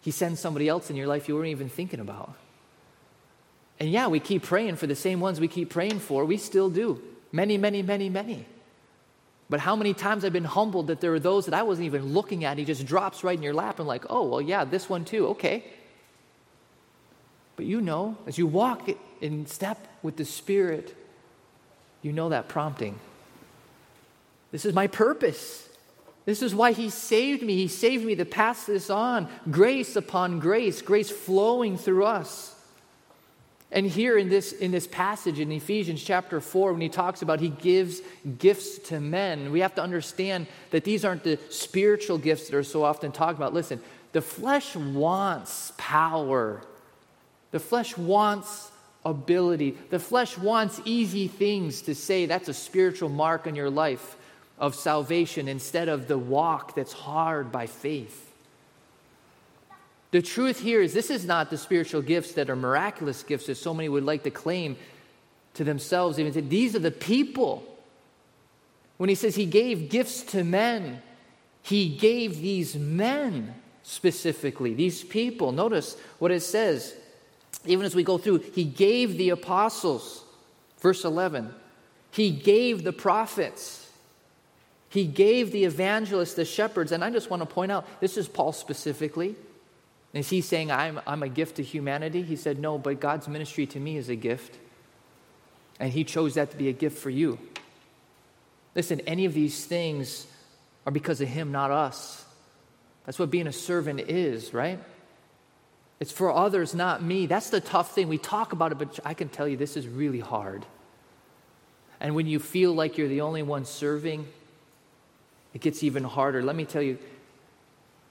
[0.00, 2.34] he sends somebody else in your life you weren't even thinking about.
[3.78, 6.24] And yeah, we keep praying for the same ones we keep praying for.
[6.24, 7.00] We still do.
[7.30, 8.44] Many, many, many, many.
[9.48, 12.12] But how many times I've been humbled that there are those that I wasn't even
[12.12, 12.58] looking at.
[12.58, 15.28] He just drops right in your lap and, like, oh, well, yeah, this one too.
[15.28, 15.62] Okay.
[17.60, 18.88] But you know, as you walk
[19.20, 20.96] in step with the Spirit,
[22.00, 22.98] you know that prompting.
[24.50, 25.68] This is my purpose.
[26.24, 27.56] This is why He saved me.
[27.56, 29.28] He saved me to pass this on.
[29.50, 32.56] Grace upon grace, grace flowing through us.
[33.70, 37.40] And here in this, in this passage in Ephesians chapter 4, when he talks about
[37.40, 38.00] he gives
[38.38, 42.62] gifts to men, we have to understand that these aren't the spiritual gifts that are
[42.62, 43.52] so often talked about.
[43.52, 46.62] Listen, the flesh wants power,
[47.50, 48.70] the flesh wants
[49.04, 54.16] ability, the flesh wants easy things to say that's a spiritual mark on your life
[54.58, 58.26] of salvation instead of the walk that's hard by faith.
[60.10, 63.54] The truth here is this is not the spiritual gifts that are miraculous gifts that
[63.56, 64.76] so many would like to claim
[65.54, 66.18] to themselves.
[66.18, 67.64] Even say, these are the people.
[68.96, 71.00] When he says he gave gifts to men,
[71.62, 75.52] he gave these men specifically, these people.
[75.52, 76.94] Notice what it says.
[77.66, 80.24] Even as we go through, he gave the apostles,
[80.78, 81.54] verse 11.
[82.10, 83.88] He gave the prophets.
[84.88, 86.90] He gave the evangelists, the shepherds.
[86.90, 89.36] And I just want to point out this is Paul specifically.
[90.12, 92.22] Is he saying, I'm, I'm a gift to humanity?
[92.22, 94.58] He said, No, but God's ministry to me is a gift.
[95.78, 97.38] And he chose that to be a gift for you.
[98.74, 100.26] Listen, any of these things
[100.84, 102.24] are because of him, not us.
[103.06, 104.78] That's what being a servant is, right?
[106.00, 107.26] It's for others, not me.
[107.26, 108.08] That's the tough thing.
[108.08, 110.64] We talk about it, but I can tell you this is really hard.
[112.00, 114.26] And when you feel like you're the only one serving,
[115.52, 116.42] it gets even harder.
[116.42, 116.98] Let me tell you,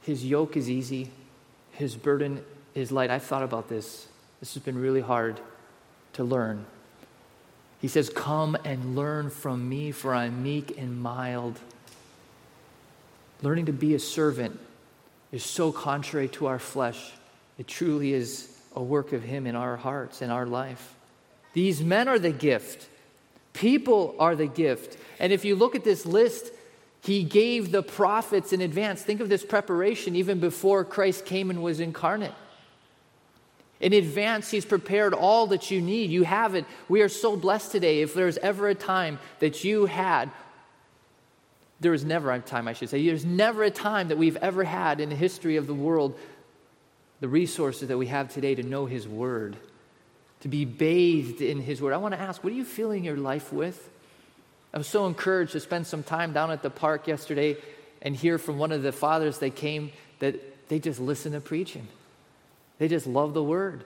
[0.04, 1.10] his yoke is easy,
[1.72, 2.44] his burden
[2.76, 3.10] is light.
[3.10, 4.08] I've thought about this.
[4.40, 5.40] This has been really hard
[6.14, 6.66] to learn.
[7.82, 11.60] He says, Come and learn from me, for I'm meek and mild.
[13.42, 14.60] Learning to be a servant
[15.32, 17.14] is so contrary to our flesh.
[17.60, 20.96] It truly is a work of Him in our hearts and our life.
[21.54, 22.88] These men are the gift,
[23.54, 24.98] people are the gift.
[25.20, 26.54] And if you look at this list,
[27.02, 29.02] He gave the prophets in advance.
[29.02, 32.34] Think of this preparation even before Christ came and was incarnate.
[33.82, 36.10] In advance, He's prepared all that you need.
[36.12, 36.64] You have it.
[36.88, 38.02] We are so blessed today.
[38.02, 40.32] If there's ever a time that you had,
[41.82, 44.64] there was never a time, I should say, there's never a time that we've ever
[44.64, 46.18] had in the history of the world
[47.20, 49.58] the resources that we have today to know His Word,
[50.42, 51.94] to be bathed in His Word.
[51.94, 53.90] I want to ask, what are you filling your life with?
[54.74, 57.58] I was so encouraged to spend some time down at the park yesterday
[58.02, 61.88] and hear from one of the fathers that came that they just listen to preaching.
[62.78, 63.84] They just love the word.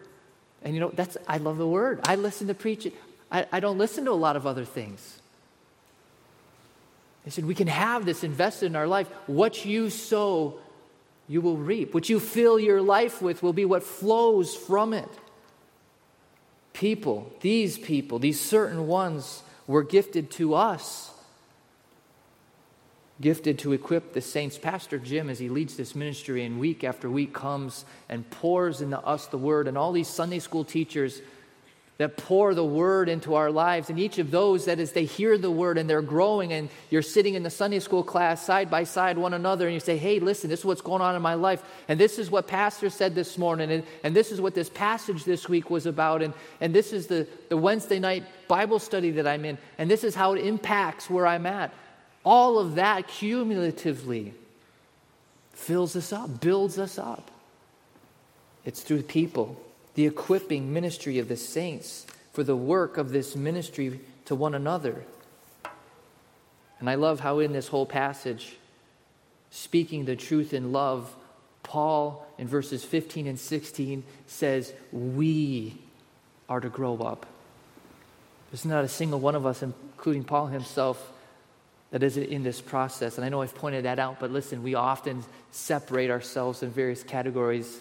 [0.61, 2.01] And you know, that's I love the word.
[2.03, 2.91] I listen to preaching.
[3.31, 5.19] I, I don't listen to a lot of other things.
[7.25, 9.07] They said, we can have this invested in our life.
[9.27, 10.59] What you sow,
[11.27, 11.93] you will reap.
[11.93, 15.09] What you fill your life with will be what flows from it.
[16.73, 21.13] People, these people, these certain ones were gifted to us
[23.21, 24.57] gifted to equip the saints.
[24.57, 28.99] Pastor Jim, as he leads this ministry and week after week comes and pours into
[28.99, 31.21] us the word, and all these Sunday school teachers
[31.99, 35.37] that pour the word into our lives, and each of those that as they hear
[35.37, 38.83] the word and they're growing, and you're sitting in the Sunday school class side by
[38.83, 41.35] side one another, and you say, Hey, listen, this is what's going on in my
[41.35, 44.69] life, and this is what Pastor said this morning, and, and this is what this
[44.69, 49.11] passage this week was about, and, and this is the, the Wednesday night Bible study
[49.11, 51.71] that I'm in, and this is how it impacts where I'm at.
[52.25, 54.33] All of that cumulatively
[55.53, 57.29] fills us up, builds us up.
[58.65, 59.61] It's through people,
[59.95, 65.03] the equipping ministry of the saints for the work of this ministry to one another.
[66.79, 68.57] And I love how in this whole passage,
[69.51, 71.13] speaking the truth in love,
[71.61, 75.77] Paul in verses 15 and 16 says, We
[76.49, 77.25] are to grow up.
[78.51, 81.11] There's not a single one of us, including Paul himself,
[81.91, 83.17] that isn't in this process.
[83.17, 87.03] And I know I've pointed that out, but listen, we often separate ourselves in various
[87.03, 87.79] categories.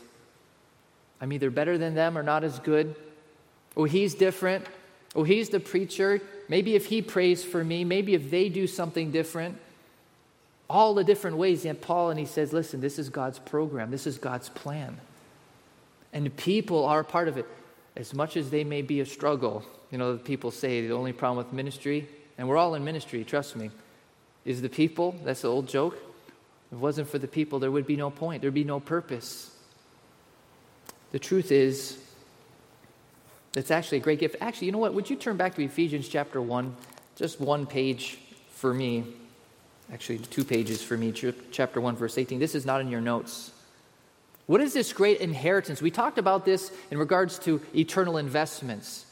[1.23, 2.97] I'm either better than them or not as good.
[3.77, 4.67] Oh, he's different.
[5.15, 6.21] Oh, he's the preacher.
[6.49, 9.57] Maybe if he prays for me, maybe if they do something different.
[10.69, 11.65] All the different ways.
[11.65, 14.99] Yet Paul and he says, listen, this is God's program, this is God's plan.
[16.13, 17.47] And people are a part of it.
[17.95, 21.45] As much as they may be a struggle, you know, people say the only problem
[21.45, 23.71] with ministry, and we're all in ministry, trust me
[24.45, 25.15] is the people.
[25.25, 25.95] That's the old joke.
[25.95, 29.55] If it wasn't for the people, there would be no point, there'd be no purpose.
[31.13, 31.99] The truth is,
[33.55, 34.37] it's actually a great gift.
[34.41, 34.95] Actually, you know what?
[34.95, 36.75] Would you turn back to Ephesians chapter 1?
[37.17, 38.19] Just one page
[38.51, 39.05] for me.
[39.93, 41.13] Actually, two pages for me.
[41.51, 42.39] Chapter 1, verse 18.
[42.39, 43.51] This is not in your notes.
[44.47, 45.83] What is this great inheritance?
[45.83, 49.05] We talked about this in regards to eternal investments,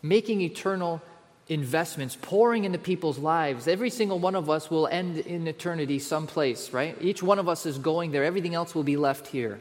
[0.00, 1.02] making eternal
[1.48, 3.66] investments pouring into people's lives.
[3.66, 6.96] Every single one of us will end in eternity someplace, right?
[7.00, 8.22] Each one of us is going there.
[8.22, 9.58] Everything else will be left here.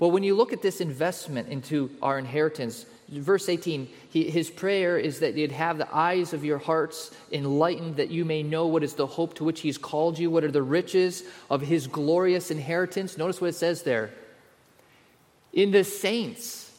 [0.00, 4.96] But when you look at this investment into our inheritance, verse 18, he, his prayer
[4.96, 8.82] is that you'd have the eyes of your hearts enlightened, that you may know what
[8.82, 12.50] is the hope to which he's called you, what are the riches of his glorious
[12.50, 13.18] inheritance.
[13.18, 14.08] Notice what it says there.
[15.52, 16.72] In the saints.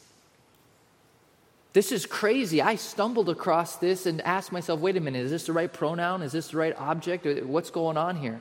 [1.74, 2.60] This is crazy.
[2.60, 6.22] I stumbled across this and asked myself, wait a minute, is this the right pronoun?
[6.22, 7.24] Is this the right object?
[7.44, 8.40] What's going on here?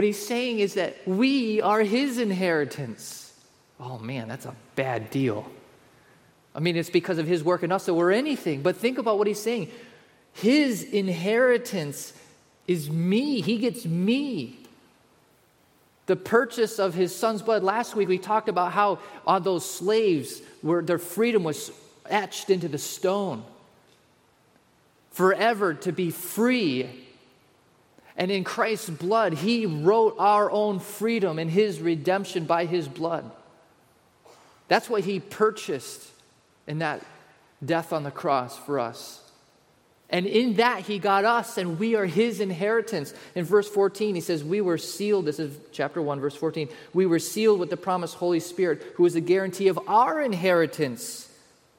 [0.00, 3.34] What he's saying is that we are his inheritance.
[3.78, 5.46] Oh man, that's a bad deal.
[6.54, 8.62] I mean, it's because of his work in us that we're anything.
[8.62, 9.70] But think about what he's saying.
[10.32, 12.14] His inheritance
[12.66, 14.60] is me, he gets me
[16.06, 17.62] the purchase of his son's blood.
[17.62, 21.72] Last week we talked about how on those slaves where their freedom was
[22.08, 23.44] etched into the stone.
[25.10, 26.88] Forever to be free.
[28.16, 33.30] And in Christ's blood, he wrote our own freedom and his redemption by his blood.
[34.68, 36.10] That's what he purchased
[36.66, 37.04] in that
[37.64, 39.20] death on the cross for us.
[40.12, 43.14] And in that, he got us, and we are his inheritance.
[43.36, 45.24] In verse 14, he says, We were sealed.
[45.24, 46.68] This is chapter 1, verse 14.
[46.92, 51.28] We were sealed with the promised Holy Spirit, who is a guarantee of our inheritance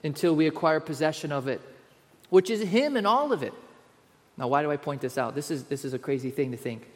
[0.01, 1.61] until we acquire possession of it,
[2.29, 3.53] which is him and all of it.
[4.37, 5.35] Now, why do I point this out?
[5.35, 6.87] This is, this is a crazy thing to think.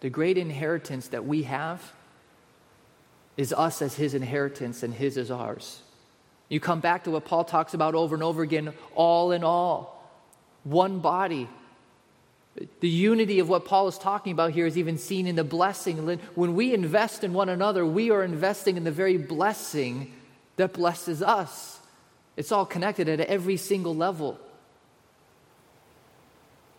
[0.00, 1.92] The great inheritance that we have
[3.36, 5.82] is us as his inheritance and his is ours.
[6.48, 10.02] You come back to what Paul talks about over and over again all in all,
[10.64, 11.48] one body.
[12.80, 16.18] The unity of what Paul is talking about here is even seen in the blessing.
[16.34, 20.12] When we invest in one another, we are investing in the very blessing
[20.56, 21.78] that blesses us.
[22.36, 24.40] It's all connected at every single level.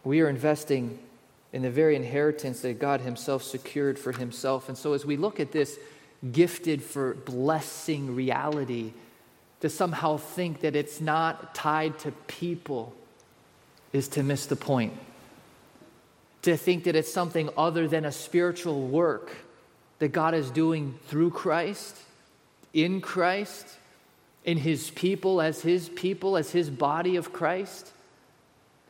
[0.09, 0.97] We are investing
[1.53, 4.67] in the very inheritance that God Himself secured for Himself.
[4.67, 5.77] And so, as we look at this
[6.31, 8.93] gifted for blessing reality,
[9.61, 12.91] to somehow think that it's not tied to people
[13.93, 14.93] is to miss the point.
[16.41, 19.29] To think that it's something other than a spiritual work
[19.99, 21.95] that God is doing through Christ,
[22.73, 23.77] in Christ,
[24.43, 27.91] in His people, as His people, as His body of Christ,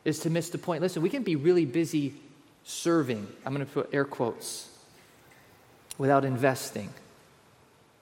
[0.04, 0.82] is to miss the point.
[0.82, 2.14] Listen, we can be really busy
[2.64, 4.68] serving, I'm going to put air quotes,
[5.98, 6.90] without investing.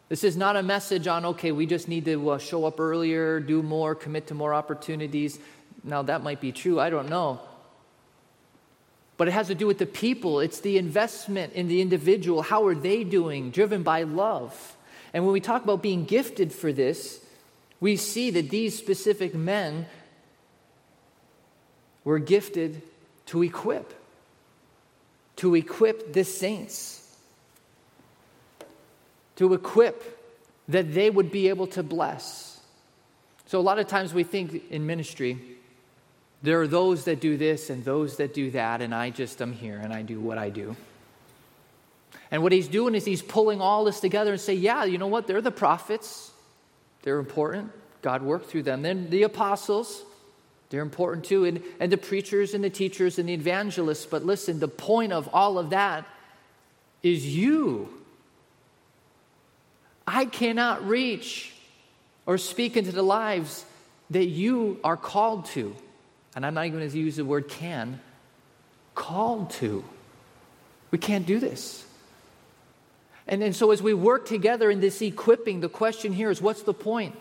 [0.09, 3.40] This is not a message on, okay, we just need to uh, show up earlier,
[3.40, 5.38] do more, commit to more opportunities.
[5.84, 7.40] Now, that might be true, I don't know.
[9.18, 10.40] But it has to do with the people.
[10.40, 12.40] It's the investment in the individual.
[12.40, 13.51] How are they doing?
[13.51, 14.76] Driven by love.
[15.12, 17.20] And when we talk about being gifted for this,
[17.80, 19.86] we see that these specific men
[22.09, 22.80] were gifted
[23.26, 23.92] to equip,
[25.36, 26.98] to equip the saints
[29.38, 30.18] to equip
[30.66, 32.61] that they would be able to bless.
[33.46, 35.38] So, a lot of times we think in ministry,
[36.42, 39.52] there are those that do this and those that do that, and I just am
[39.52, 40.74] here and I do what I do.
[42.32, 45.06] And what he's doing is he's pulling all this together and say, yeah, you know
[45.06, 45.28] what?
[45.28, 46.32] They're the prophets.
[47.02, 47.70] They're important.
[48.02, 48.82] God worked through them.
[48.82, 50.02] Then the apostles,
[50.70, 51.44] they're important too.
[51.44, 54.06] And, and the preachers and the teachers and the evangelists.
[54.06, 56.06] But listen, the point of all of that
[57.02, 57.88] is you.
[60.06, 61.52] I cannot reach
[62.26, 63.64] or speak into the lives
[64.10, 65.74] that you are called to.
[66.34, 68.00] And I'm not even going to use the word can,
[68.94, 69.84] called to.
[70.90, 71.84] We can't do this.
[73.26, 76.62] And, and so, as we work together in this equipping, the question here is what's
[76.62, 77.14] the point?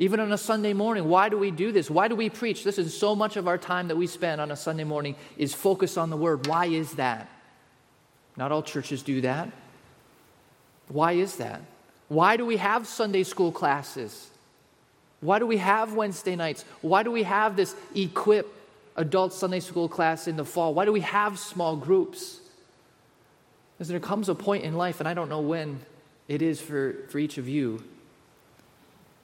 [0.00, 1.90] Even on a Sunday morning, why do we do this?
[1.90, 2.62] Why do we preach?
[2.62, 5.52] This is so much of our time that we spend on a Sunday morning is
[5.52, 6.46] focused on the Word.
[6.46, 7.28] Why is that?
[8.36, 9.50] Not all churches do that.
[10.86, 11.62] Why is that?
[12.06, 14.30] Why do we have Sunday school classes?
[15.20, 16.64] Why do we have Wednesday nights?
[16.80, 18.46] Why do we have this equip
[18.94, 20.74] adult Sunday school class in the fall?
[20.74, 22.38] Why do we have small groups?
[23.74, 25.80] Because there comes a point in life, and I don't know when
[26.28, 27.82] it is for, for each of you.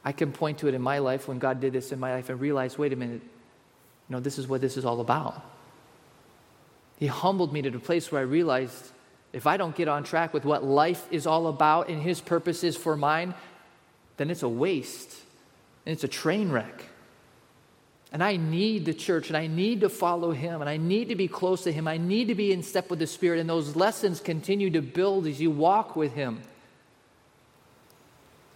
[0.05, 2.29] I can point to it in my life when God did this in my life
[2.29, 5.43] and realize wait a minute, you know, this is what this is all about.
[6.99, 8.91] He humbled me to the place where I realized
[9.33, 12.77] if I don't get on track with what life is all about and His purposes
[12.77, 13.35] for mine,
[14.17, 15.17] then it's a waste
[15.85, 16.85] and it's a train wreck.
[18.13, 21.17] And I need the church and I need to follow Him and I need to
[21.17, 21.89] be close to Him.
[21.89, 25.27] I need to be in step with the Spirit, and those lessons continue to build
[25.27, 26.43] as you walk with Him.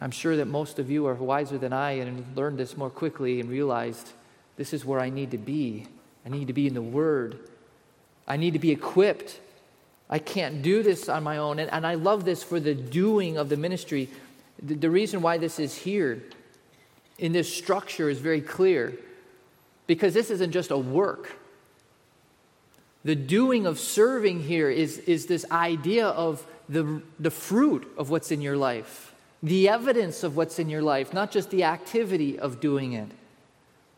[0.01, 3.41] I'm sure that most of you are wiser than I and learned this more quickly
[3.41, 4.13] and realized
[4.57, 5.87] this is where I need to be.
[6.25, 7.39] I need to be in the Word.
[8.27, 9.41] I need to be equipped
[10.11, 11.59] I can't do this on my own.
[11.59, 14.09] And, and I love this for the doing of the ministry.
[14.63, 16.23] The, the reason why this is here
[17.19, 18.95] in this structure is very clear
[19.87, 21.37] because this isn't just a work.
[23.05, 28.31] The doing of serving here is, is this idea of the, the fruit of what's
[28.31, 29.08] in your life,
[29.43, 33.09] the evidence of what's in your life, not just the activity of doing it.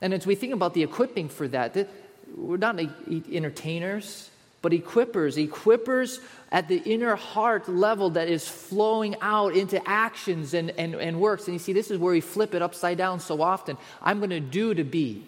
[0.02, 1.88] And as we think about the equipping for that,
[2.36, 4.30] we're not entertainers
[4.62, 6.20] but equippers, equippers
[6.52, 11.46] at the inner heart level that is flowing out into actions and, and, and works.
[11.46, 13.78] And you see, this is where we flip it upside down so often.
[14.02, 15.24] I'm going to do to be.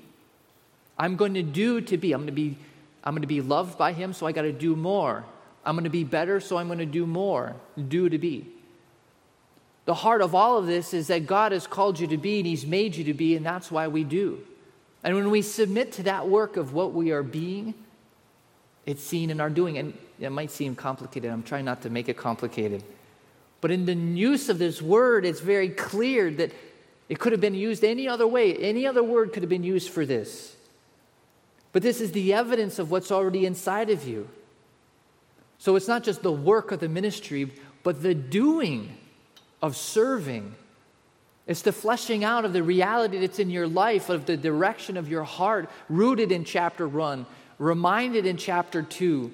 [0.98, 2.12] I'm going to do to be.
[2.12, 2.58] I'm going to be,
[3.02, 5.24] I'm going to be loved by Him, so I got to do more.
[5.64, 7.56] I'm going to be better, so I'm going to do more.
[7.88, 8.51] Do to be.
[9.84, 12.46] The heart of all of this is that God has called you to be and
[12.46, 14.40] He's made you to be, and that's why we do.
[15.02, 17.74] And when we submit to that work of what we are being,
[18.86, 19.78] it's seen in our doing.
[19.78, 21.30] And it might seem complicated.
[21.30, 22.84] I'm trying not to make it complicated.
[23.60, 26.52] But in the use of this word, it's very clear that
[27.08, 28.56] it could have been used any other way.
[28.56, 30.56] Any other word could have been used for this.
[31.72, 34.28] But this is the evidence of what's already inside of you.
[35.58, 37.52] So it's not just the work of the ministry,
[37.82, 38.96] but the doing
[39.62, 40.54] of serving.
[41.46, 45.08] It's the fleshing out of the reality that's in your life, of the direction of
[45.08, 47.24] your heart, rooted in chapter one,
[47.58, 49.32] reminded in chapter 2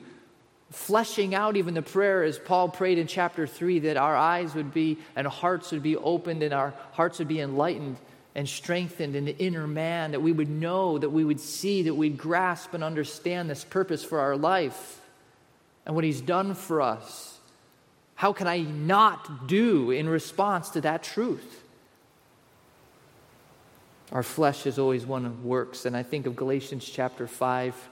[0.71, 4.75] fleshing out even the prayer as Paul prayed in chapter 3 that our eyes would
[4.75, 7.97] be and hearts would be opened and our hearts would be enlightened
[8.35, 11.95] and strengthened in the inner man, that we would know, that we would see, that
[11.95, 15.01] we'd grasp and understand this purpose for our life
[15.87, 17.38] and what He's done for us.
[18.19, 21.63] How can I not do in response to that truth?
[24.11, 27.89] Our flesh is always one of works, and I think of Galatians chapter 5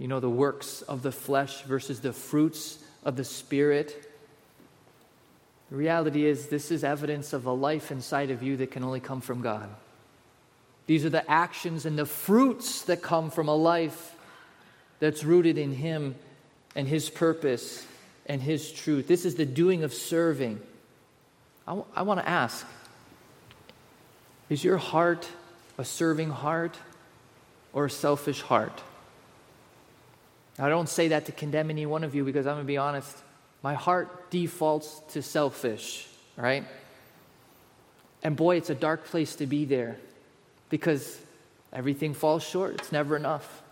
[0.00, 4.10] you know, the works of the flesh versus the fruits of the Spirit.
[5.70, 8.98] The reality is, this is evidence of a life inside of you that can only
[8.98, 9.68] come from God.
[10.88, 14.16] These are the actions and the fruits that come from a life
[14.98, 16.16] that's rooted in Him
[16.74, 17.86] and His purpose
[18.30, 19.08] and His truth.
[19.08, 20.60] This is the doing of serving.
[21.66, 22.64] I, w- I want to ask
[24.48, 25.28] is your heart
[25.78, 26.78] a serving heart
[27.72, 28.82] or a selfish heart?
[30.60, 32.76] I don't say that to condemn any one of you because I'm going to be
[32.76, 33.16] honest.
[33.62, 36.06] My heart defaults to selfish,
[36.36, 36.64] right?
[38.22, 39.96] And boy, it's a dark place to be there
[40.68, 41.18] because
[41.72, 42.74] everything falls short.
[42.74, 43.62] It's never enough.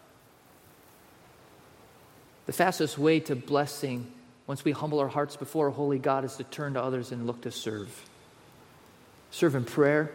[2.47, 4.11] The fastest way to blessing,
[4.49, 7.27] once we humble our hearts before a holy God, is to turn to others and
[7.27, 7.89] look to serve.
[9.31, 10.11] Serve in prayer.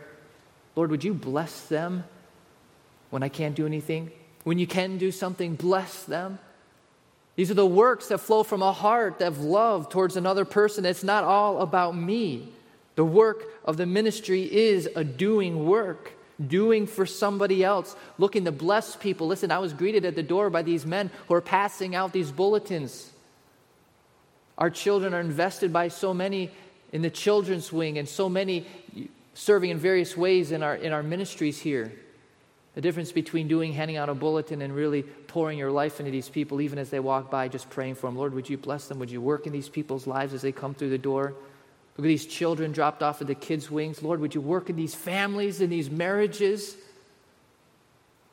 [0.75, 2.03] Lord, would you bless them
[3.11, 4.11] when I can't do anything?
[4.43, 6.39] When you can do something, bless them.
[7.35, 10.83] These are the works that flow from a heart of love towards another person.
[10.83, 12.49] It's not all about me.
[12.95, 16.11] The work of the ministry is a doing work,
[16.45, 19.27] doing for somebody else, looking to bless people.
[19.27, 22.31] Listen, I was greeted at the door by these men who are passing out these
[22.31, 23.12] bulletins.
[24.57, 26.51] Our children are invested by so many
[26.91, 28.67] in the children's wing and so many
[29.33, 31.91] serving in various ways in our, in our ministries here.
[32.75, 36.29] The difference between doing, handing out a bulletin, and really pouring your life into these
[36.29, 38.15] people, even as they walk by, just praying for them.
[38.15, 38.97] Lord, would you bless them?
[38.99, 41.33] Would you work in these people's lives as they come through the door?
[41.97, 44.01] Look at these children dropped off of the kids' wings.
[44.01, 46.75] Lord, would you work in these families, in these marriages?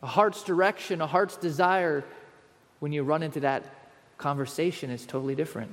[0.02, 2.02] A heart's direction, a heart's desire,
[2.78, 3.64] when you run into that
[4.16, 5.70] conversation, is totally different.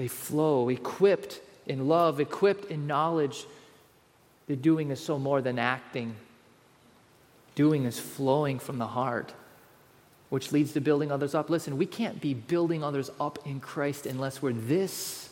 [0.00, 3.44] They flow, equipped in love, equipped in knowledge.
[4.46, 6.16] The doing is so more than acting
[7.54, 9.34] doing is flowing from the heart,
[10.30, 11.50] which leads to building others up.
[11.50, 15.28] Listen, we can't be building others up in Christ unless we're this.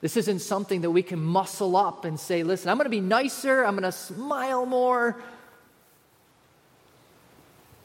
[0.00, 3.00] This isn't something that we can muscle up and say, listen, I'm going to be
[3.00, 5.20] nicer, I'm going to smile more.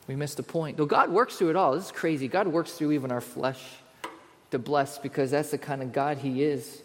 [0.07, 0.77] We missed the point.
[0.77, 1.73] Though God works through it all.
[1.73, 2.29] This is crazy.
[2.29, 3.61] God works through even our flesh
[4.51, 6.81] to bless because that's the kind of God He is.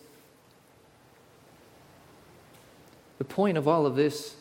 [3.19, 4.35] The point of all of this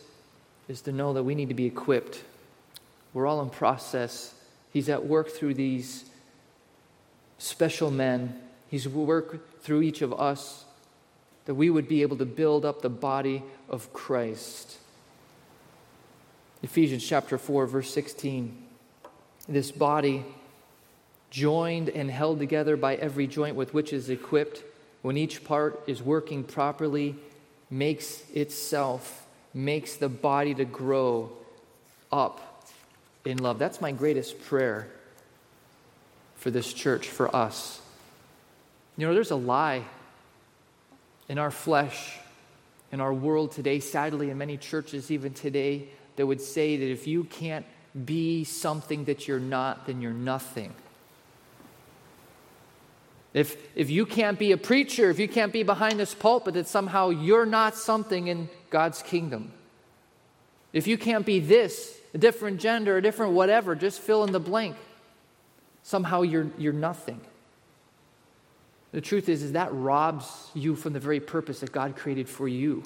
[0.68, 2.24] is to know that we need to be equipped.
[3.14, 4.34] We're all in process.
[4.72, 6.06] He's at work through these
[7.38, 8.40] special men.
[8.70, 10.66] He's work through each of us
[11.46, 14.78] that we would be able to build up the body of Christ.
[16.64, 18.56] Ephesians chapter 4 verse 16.
[19.50, 20.24] This body
[21.32, 24.64] joined and held together by every joint with which is equipped
[25.02, 27.16] when each part is working properly
[27.70, 31.30] makes itself makes the body to grow
[32.12, 32.64] up
[33.26, 33.60] in love.
[33.60, 34.88] That's my greatest prayer
[36.36, 37.82] for this church, for us.
[38.98, 39.84] You know, there's a lie
[41.30, 42.18] in our flesh,
[42.92, 47.08] in our world today, sadly, in many churches even today, that would say that if
[47.08, 47.66] you can't
[48.06, 50.74] be something that you're not, then you're nothing.
[53.34, 56.68] If, if you can't be a preacher, if you can't be behind this pulpit, that
[56.68, 59.54] somehow you're not something in God's kingdom.
[60.74, 64.40] If you can't be this, a different gender, a different whatever, just fill in the
[64.40, 64.76] blank.
[65.84, 67.22] Somehow you're, you're nothing.
[68.92, 72.48] The truth is, is that robs you from the very purpose that God created for
[72.48, 72.84] you.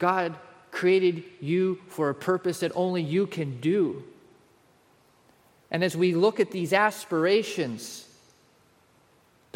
[0.00, 0.34] God
[0.72, 4.02] created you for a purpose that only you can do.
[5.70, 8.07] And as we look at these aspirations,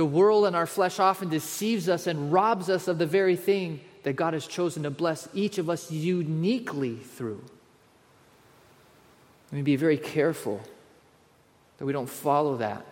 [0.03, 3.79] the world and our flesh often deceives us and robs us of the very thing
[4.03, 7.41] that God has chosen to bless each of us uniquely through.
[9.53, 10.61] Let me be very careful
[11.79, 12.85] that we don't follow that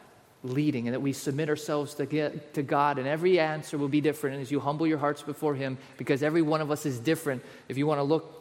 [0.45, 4.01] leading and that we submit ourselves to, get, to God, and every answer will be
[4.01, 7.43] different as you humble your hearts before Him because every one of us is different.
[7.69, 8.41] If you want to look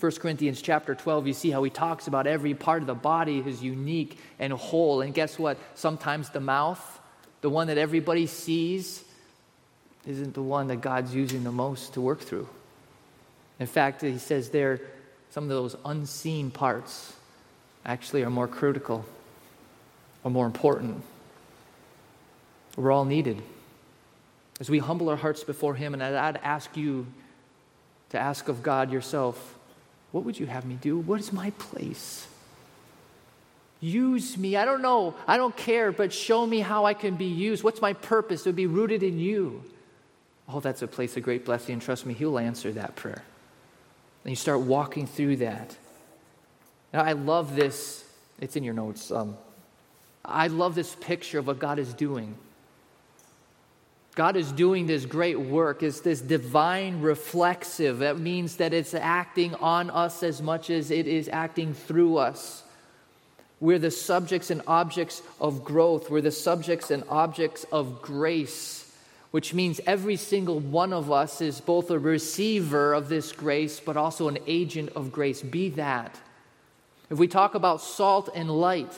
[0.00, 3.42] 1 Corinthians chapter 12, you see how he talks about every part of the body
[3.46, 5.02] is unique and whole.
[5.02, 5.58] And guess what?
[5.74, 7.00] Sometimes the mouth,
[7.46, 9.04] the one that everybody sees,
[10.04, 12.48] isn't the one that God's using the most to work through.
[13.60, 14.80] In fact, he says there,
[15.30, 17.12] some of those unseen parts
[17.84, 19.04] actually are more critical,
[20.24, 21.04] or more important.
[22.74, 23.40] We're all needed.
[24.58, 27.06] As we humble our hearts before Him, and I'd ask you
[28.08, 29.54] to ask of God yourself,
[30.10, 30.98] what would you have me do?
[30.98, 32.26] What is my place?
[33.80, 34.56] Use me.
[34.56, 35.14] I don't know.
[35.26, 37.62] I don't care, but show me how I can be used.
[37.62, 38.44] What's my purpose?
[38.44, 39.62] To be rooted in you.
[40.48, 41.74] Oh, that's a place of great blessing.
[41.74, 43.22] And trust me, He'll answer that prayer.
[44.24, 45.76] And you start walking through that.
[46.92, 48.04] Now, I love this.
[48.40, 49.10] It's in your notes.
[49.10, 49.36] Um,
[50.24, 52.34] I love this picture of what God is doing.
[54.16, 55.82] God is doing this great work.
[55.82, 57.98] It's this divine reflexive.
[57.98, 62.64] That means that it's acting on us as much as it is acting through us.
[63.58, 66.10] We're the subjects and objects of growth.
[66.10, 68.92] We're the subjects and objects of grace,
[69.30, 73.96] which means every single one of us is both a receiver of this grace, but
[73.96, 75.40] also an agent of grace.
[75.40, 76.20] Be that.
[77.08, 78.92] If we talk about salt and light,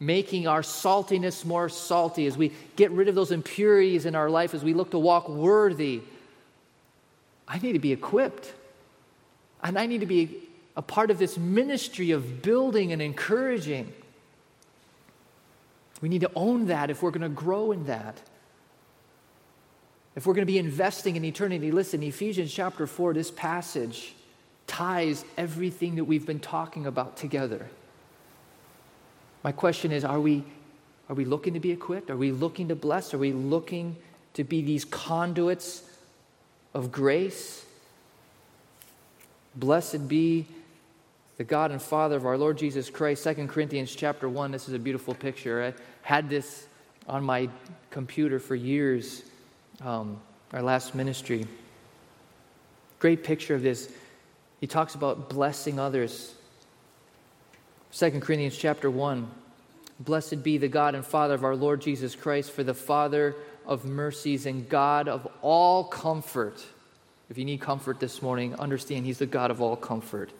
[0.00, 4.52] making our saltiness more salty, as we get rid of those impurities in our life,
[4.52, 6.02] as we look to walk worthy,
[7.46, 8.52] I need to be equipped.
[9.62, 10.45] And I need to be
[10.76, 13.92] a part of this ministry of building and encouraging.
[16.02, 18.20] We need to own that if we're going to grow in that.
[20.14, 24.14] If we're going to be investing in eternity, listen, Ephesians chapter 4, this passage
[24.66, 27.68] ties everything that we've been talking about together.
[29.42, 30.44] My question is are we,
[31.08, 32.10] are we looking to be equipped?
[32.10, 33.14] Are we looking to bless?
[33.14, 33.96] Are we looking
[34.34, 35.82] to be these conduits
[36.74, 37.64] of grace?
[39.54, 40.46] Blessed be
[41.36, 43.24] the God and Father of our Lord Jesus Christ.
[43.24, 44.50] 2 Corinthians chapter 1.
[44.52, 45.62] This is a beautiful picture.
[45.62, 46.66] I had this
[47.06, 47.50] on my
[47.90, 49.22] computer for years,
[49.82, 50.18] um,
[50.52, 51.46] our last ministry.
[53.00, 53.92] Great picture of this.
[54.60, 56.34] He talks about blessing others.
[57.92, 59.30] 2 Corinthians chapter 1.
[60.00, 63.34] Blessed be the God and Father of our Lord Jesus Christ, for the Father
[63.66, 66.64] of mercies and God of all comfort.
[67.28, 70.30] If you need comfort this morning, understand He's the God of all comfort.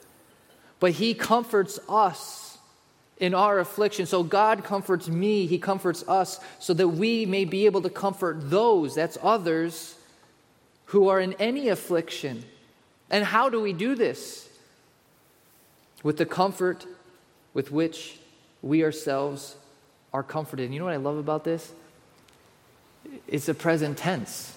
[0.81, 2.59] But He comforts us
[3.19, 4.07] in our affliction.
[4.07, 8.51] So God comforts me, He comforts us, so that we may be able to comfort
[8.51, 9.97] those, that's others,
[10.87, 12.45] who are in any affliction.
[13.11, 14.49] And how do we do this?
[16.03, 16.87] With the comfort
[17.55, 18.19] with which
[18.63, 19.57] we ourselves
[20.13, 20.67] are comforted.
[20.67, 21.73] And you know what I love about this?
[23.27, 24.56] It's the present tense.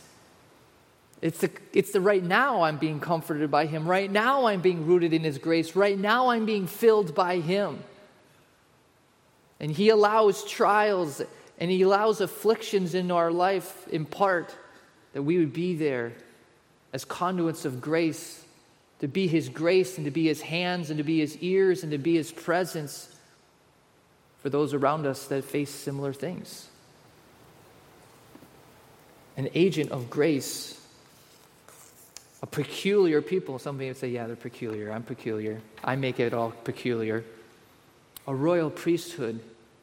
[1.21, 3.87] It's the, it's the right now I'm being comforted by Him.
[3.87, 5.75] Right now I'm being rooted in His grace.
[5.75, 7.83] Right now I'm being filled by Him.
[9.59, 11.21] And He allows trials
[11.59, 14.55] and He allows afflictions in our life in part
[15.13, 16.13] that we would be there
[16.93, 18.45] as conduits of grace
[18.99, 21.91] to be His grace and to be His hands and to be His ears and
[21.91, 23.13] to be His presence
[24.41, 26.69] for those around us that face similar things.
[29.35, 30.78] An agent of grace,
[32.41, 33.59] a peculiar people.
[33.59, 34.91] Some people say, yeah, they're peculiar.
[34.91, 35.61] I'm peculiar.
[35.83, 37.23] I make it all peculiar.
[38.27, 39.41] A royal priesthood,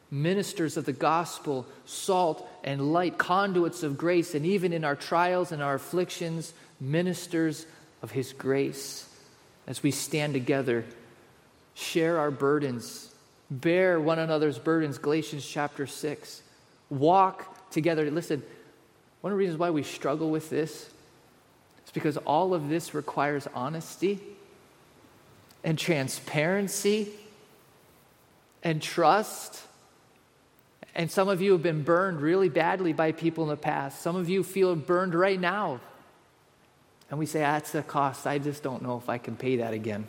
[0.09, 5.51] ministers of the gospel, salt and light, conduits of grace, and even in our trials
[5.51, 7.65] and our afflictions, ministers
[8.01, 9.07] of his grace
[9.67, 10.85] as we stand together,
[11.73, 13.13] share our burdens,
[13.51, 16.41] bear one another's burdens, Galatians chapter 6.
[16.89, 18.09] Walk together.
[18.09, 18.41] Listen,
[19.21, 20.89] one of the reasons why we struggle with this is
[21.97, 24.19] because all of this requires honesty
[25.63, 27.09] and transparency
[28.63, 29.61] and trust.
[30.93, 34.01] And some of you have been burned really badly by people in the past.
[34.01, 35.79] Some of you feel burned right now
[37.09, 38.27] and we say, ah, that's the cost.
[38.27, 40.05] I just don't know if I can pay that again.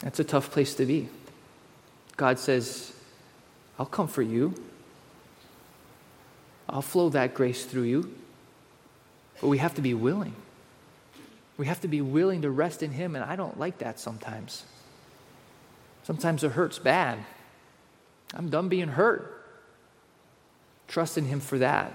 [0.00, 1.08] That's a tough place to be.
[2.16, 2.92] God says,
[3.78, 4.54] I'll comfort you.
[6.68, 8.14] I'll flow that grace through you.
[9.40, 10.34] But we have to be willing.
[11.56, 14.64] We have to be willing to rest in Him, and I don't like that sometimes.
[16.02, 17.18] Sometimes it hurts bad.
[18.34, 19.30] I'm done being hurt.
[20.88, 21.92] Trusting Him for that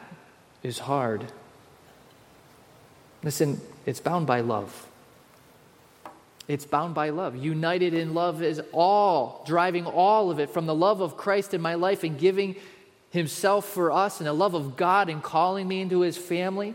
[0.64, 1.32] is hard.
[3.24, 4.88] Listen, it's bound by love.
[6.48, 7.36] It's bound by love.
[7.36, 11.62] United in love is all, driving all of it from the love of Christ in
[11.62, 12.56] my life and giving
[13.12, 16.74] Himself for us and the love of God and calling me into His family.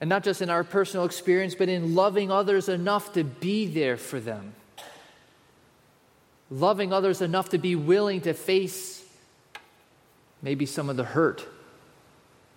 [0.00, 3.96] And not just in our personal experience, but in loving others enough to be there
[3.96, 4.54] for them.
[6.50, 9.04] Loving others enough to be willing to face
[10.42, 11.46] maybe some of the hurt.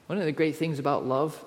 [0.08, 1.44] One of the great things about love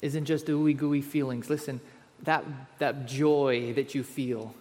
[0.00, 1.50] isn't just ooey gooey feelings.
[1.50, 1.80] Listen,
[2.22, 2.44] that,
[2.78, 4.54] that joy that you feel,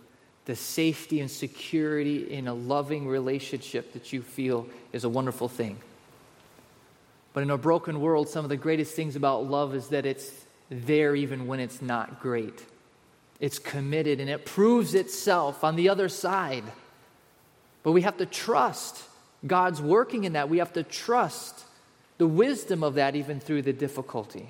[0.46, 5.80] the safety and security in a loving relationship that you feel is a wonderful thing.
[7.34, 10.32] But in a broken world, some of the greatest things about love is that it's
[10.70, 12.64] there even when it's not great.
[13.40, 16.64] It's committed and it proves itself on the other side.
[17.82, 19.04] But we have to trust
[19.46, 20.50] God's working in that.
[20.50, 21.66] We have to trust
[22.18, 24.48] the wisdom of that even through the difficulty.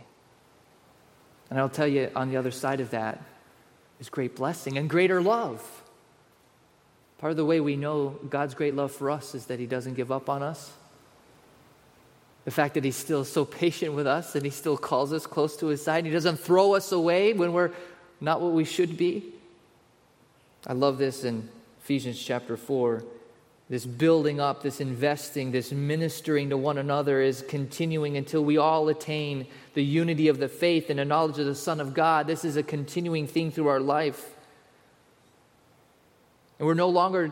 [1.50, 3.22] And I'll tell you, on the other side of that
[4.00, 5.84] is great blessing and greater love.
[7.18, 9.94] Part of the way we know God's great love for us is that He doesn't
[9.94, 10.72] give up on us.
[12.46, 15.56] The fact that He's still so patient with us and He still calls us close
[15.58, 16.06] to His side.
[16.06, 17.72] He doesn't throw us away when we're
[18.20, 19.34] not what we should be.
[20.66, 21.50] I love this in
[21.82, 23.04] Ephesians chapter 4.
[23.70, 28.88] This building up, this investing, this ministering to one another is continuing until we all
[28.90, 32.28] attain the unity of the faith and the knowledge of the Son of God.
[32.28, 34.36] This is a continuing thing through our life.
[36.60, 37.32] And we're no longer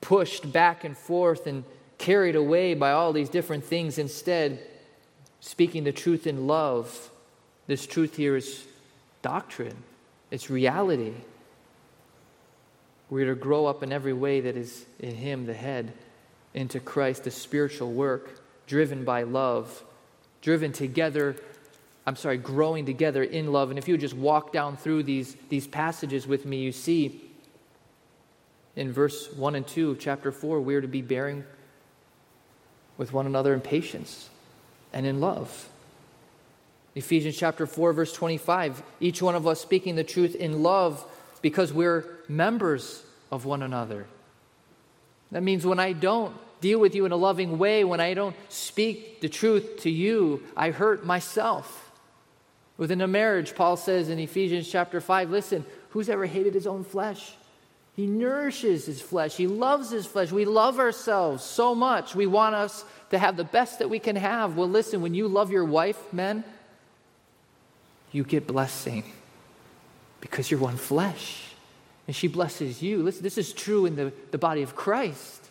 [0.00, 1.64] pushed back and forth and
[2.00, 3.98] carried away by all these different things.
[3.98, 4.58] Instead,
[5.40, 7.10] speaking the truth in love,
[7.66, 8.64] this truth here is
[9.20, 9.76] doctrine,
[10.30, 11.12] it's reality.
[13.10, 15.92] We're to grow up in every way that is in Him, the head,
[16.54, 19.82] into Christ, the spiritual work, driven by love,
[20.40, 21.36] driven together.
[22.06, 23.68] I'm sorry, growing together in love.
[23.68, 27.30] And if you just walk down through these, these passages with me, you see
[28.74, 31.44] in verse 1 and 2 of chapter 4, we are to be bearing
[33.00, 34.28] with one another in patience
[34.92, 35.70] and in love.
[36.94, 41.02] Ephesians chapter 4, verse 25, each one of us speaking the truth in love
[41.40, 44.04] because we're members of one another.
[45.32, 48.36] That means when I don't deal with you in a loving way, when I don't
[48.50, 51.90] speak the truth to you, I hurt myself.
[52.76, 56.84] Within a marriage, Paul says in Ephesians chapter 5, listen, who's ever hated his own
[56.84, 57.32] flesh?
[58.00, 59.36] He nourishes his flesh.
[59.36, 60.32] He loves his flesh.
[60.32, 62.14] We love ourselves so much.
[62.14, 64.56] We want us to have the best that we can have.
[64.56, 66.42] Well, listen, when you love your wife, men,
[68.10, 69.04] you get blessing
[70.22, 71.42] because you're one flesh.
[72.06, 73.02] And she blesses you.
[73.02, 75.50] Listen, this is true in the, the body of Christ.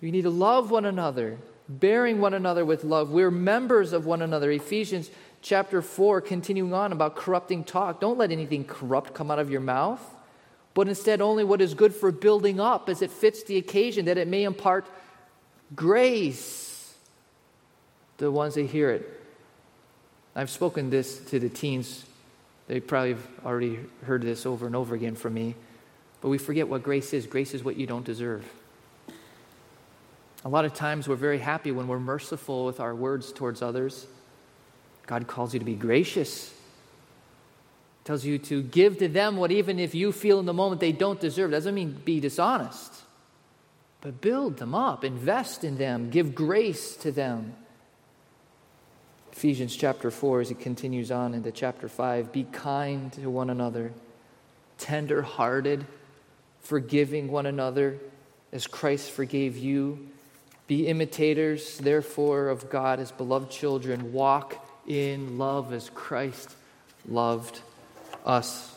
[0.00, 1.38] You need to love one another,
[1.68, 3.10] bearing one another with love.
[3.10, 4.48] We're members of one another.
[4.52, 5.10] Ephesians
[5.42, 8.00] chapter 4, continuing on about corrupting talk.
[8.00, 10.00] Don't let anything corrupt come out of your mouth
[10.74, 14.18] but instead only what is good for building up as it fits the occasion, that
[14.18, 14.86] it may impart
[15.74, 16.94] grace
[18.18, 19.20] to the ones that hear it.
[20.34, 22.04] I've spoken this to the teens.
[22.66, 25.54] They probably have already heard this over and over again from me.
[26.20, 27.26] But we forget what grace is.
[27.26, 28.44] Grace is what you don't deserve.
[30.44, 34.06] A lot of times we're very happy when we're merciful with our words towards others.
[35.06, 36.53] God calls you to be gracious
[38.04, 40.92] tells you to give to them what even if you feel in the moment they
[40.92, 41.50] don't deserve.
[41.50, 43.04] Doesn't mean be dishonest
[44.04, 47.54] but build them up invest in them give grace to them.
[49.32, 53.92] Ephesians chapter 4 as it continues on into chapter 5 be kind to one another
[54.78, 55.86] tender hearted
[56.60, 57.98] forgiving one another
[58.52, 60.06] as christ forgave you.
[60.66, 64.12] Be imitators therefore of god as beloved children.
[64.12, 66.54] Walk in love as christ
[67.08, 67.60] loved
[68.24, 68.74] us.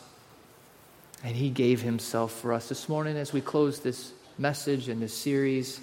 [1.24, 2.68] And He gave Himself for us.
[2.68, 5.80] This morning, as we close this message and this series,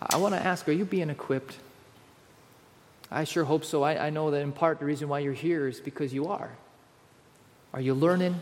[0.00, 1.56] I want to ask are you being equipped?
[3.10, 3.82] I sure hope so.
[3.82, 6.50] I, I know that in part the reason why you're here is because you are.
[7.74, 8.40] Are you learning?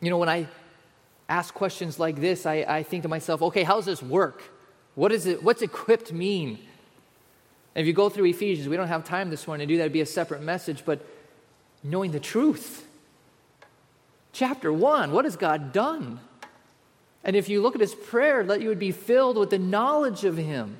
[0.00, 0.48] You know, when I
[1.28, 4.42] ask questions like this, I, I think to myself, okay, how does this work?
[4.94, 6.58] What is it, what's equipped mean?
[7.74, 9.84] And if you go through Ephesians, we don't have time this morning to do that,
[9.84, 11.06] it'd be a separate message, but
[11.82, 12.86] knowing the truth.
[14.32, 16.20] Chapter 1, what has God done?
[17.24, 20.24] And if you look at his prayer, let you would be filled with the knowledge
[20.24, 20.76] of him,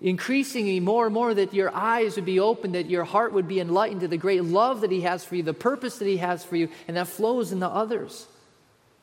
[0.00, 3.60] increasingly more and more that your eyes would be opened, that your heart would be
[3.60, 6.44] enlightened to the great love that he has for you, the purpose that he has
[6.44, 8.26] for you, and that flows into others.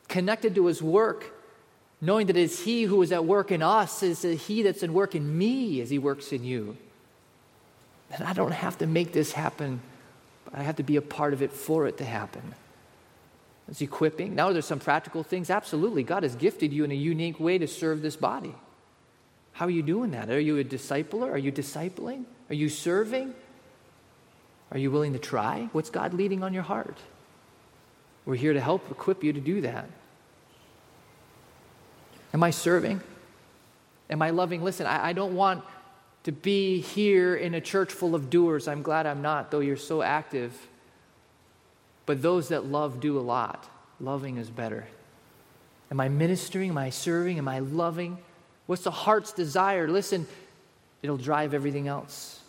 [0.08, 1.34] Connected to his work,
[2.00, 5.14] knowing that it's he who is at work in us, it's he that's at work
[5.14, 6.76] in me as he works in you.
[8.10, 9.80] And I don't have to make this happen
[10.54, 12.54] I have to be a part of it for it to happen.
[13.68, 14.34] It's equipping.
[14.34, 15.50] Now, there's some practical things.
[15.50, 16.02] Absolutely.
[16.02, 18.54] God has gifted you in a unique way to serve this body.
[19.52, 20.30] How are you doing that?
[20.30, 21.30] Are you a discipler?
[21.30, 22.24] Are you discipling?
[22.48, 23.34] Are you serving?
[24.70, 25.68] Are you willing to try?
[25.72, 26.98] What's God leading on your heart?
[28.24, 29.88] We're here to help equip you to do that.
[32.34, 33.00] Am I serving?
[34.10, 34.62] Am I loving?
[34.62, 35.64] Listen, I, I don't want
[36.26, 38.66] to be here in a church full of doers.
[38.66, 40.52] I'm glad I'm not, though you're so active.
[42.04, 43.70] But those that love do a lot.
[44.00, 44.88] loving is better.
[45.88, 46.70] Am I ministering?
[46.70, 47.38] Am I serving?
[47.38, 48.18] Am I loving?
[48.66, 49.86] What's the heart's desire?
[49.86, 50.26] Listen,
[51.00, 52.40] it'll drive everything else.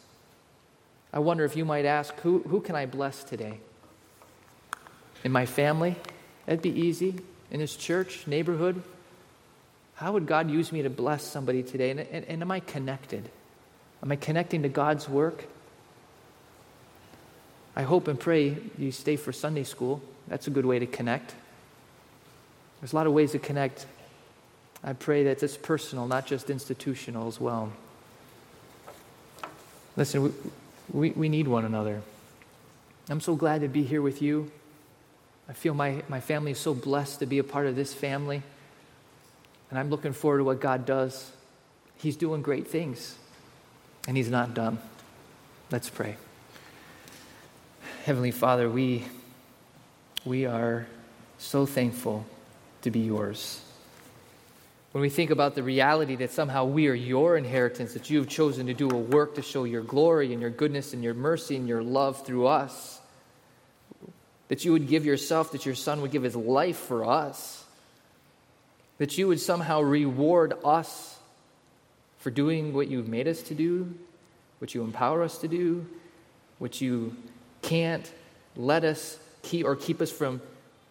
[1.13, 3.59] I wonder if you might ask, who, who can I bless today?
[5.23, 5.95] In my family?
[6.47, 7.19] That'd be easy.
[7.51, 8.81] In this church, neighborhood?
[9.93, 11.91] How would God use me to bless somebody today?
[11.91, 13.29] And, and, and am I connected?
[14.03, 15.45] Am I connecting to God's work?
[17.75, 20.01] I hope and pray you stay for Sunday school.
[20.27, 21.35] That's a good way to connect.
[22.81, 23.85] There's a lot of ways to connect.
[24.83, 27.71] I pray that it's personal, not just institutional as well.
[29.95, 30.31] Listen, we,
[30.91, 32.01] we, we need one another.
[33.09, 34.51] I'm so glad to be here with you.
[35.49, 38.43] I feel my, my family is so blessed to be a part of this family.
[39.69, 41.31] And I'm looking forward to what God does.
[41.97, 43.15] He's doing great things,
[44.07, 44.79] and He's not done.
[45.69, 46.15] Let's pray.
[48.05, 49.03] Heavenly Father, we,
[50.25, 50.87] we are
[51.37, 52.25] so thankful
[52.83, 53.61] to be yours.
[54.93, 58.29] When we think about the reality that somehow we are your inheritance, that you have
[58.29, 61.57] chosen to do a work to show your glory and your goodness and your mercy
[61.57, 63.01] and your love through us,
[64.47, 67.65] that you would give yourself, that your Son would give his life for us,
[68.97, 71.16] that you would somehow reward us
[72.27, 73.95] for doing what you've made us to do,
[74.59, 75.87] what you empower us to do,
[76.57, 77.15] what you
[77.61, 78.11] can't
[78.57, 80.41] let us keep or keep us from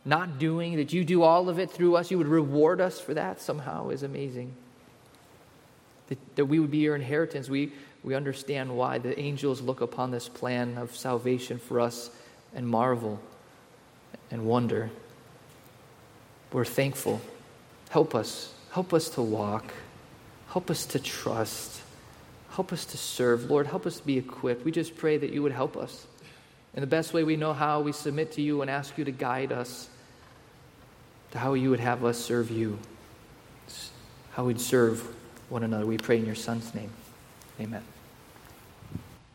[0.06, 3.12] not doing, that you do all of it through us, you would reward us for
[3.12, 4.50] that somehow is amazing.
[6.08, 7.50] That, that we would be your inheritance.
[7.50, 7.70] We,
[8.02, 12.08] we understand why the angels look upon this plan of salvation for us
[12.54, 13.20] and marvel
[14.30, 14.88] and wonder.
[16.50, 17.20] We're thankful.
[17.90, 18.54] Help us.
[18.70, 19.74] Help us to walk.
[20.48, 21.82] Help us to trust.
[22.50, 23.50] Help us to serve.
[23.50, 24.64] Lord, help us to be equipped.
[24.64, 26.06] We just pray that you would help us.
[26.74, 29.10] In the best way we know how, we submit to you and ask you to
[29.10, 29.88] guide us
[31.30, 32.78] to how you would have us serve you,
[34.32, 35.06] how we'd serve
[35.48, 35.86] one another.
[35.86, 36.90] We pray in your Son's name.
[37.60, 37.95] Amen.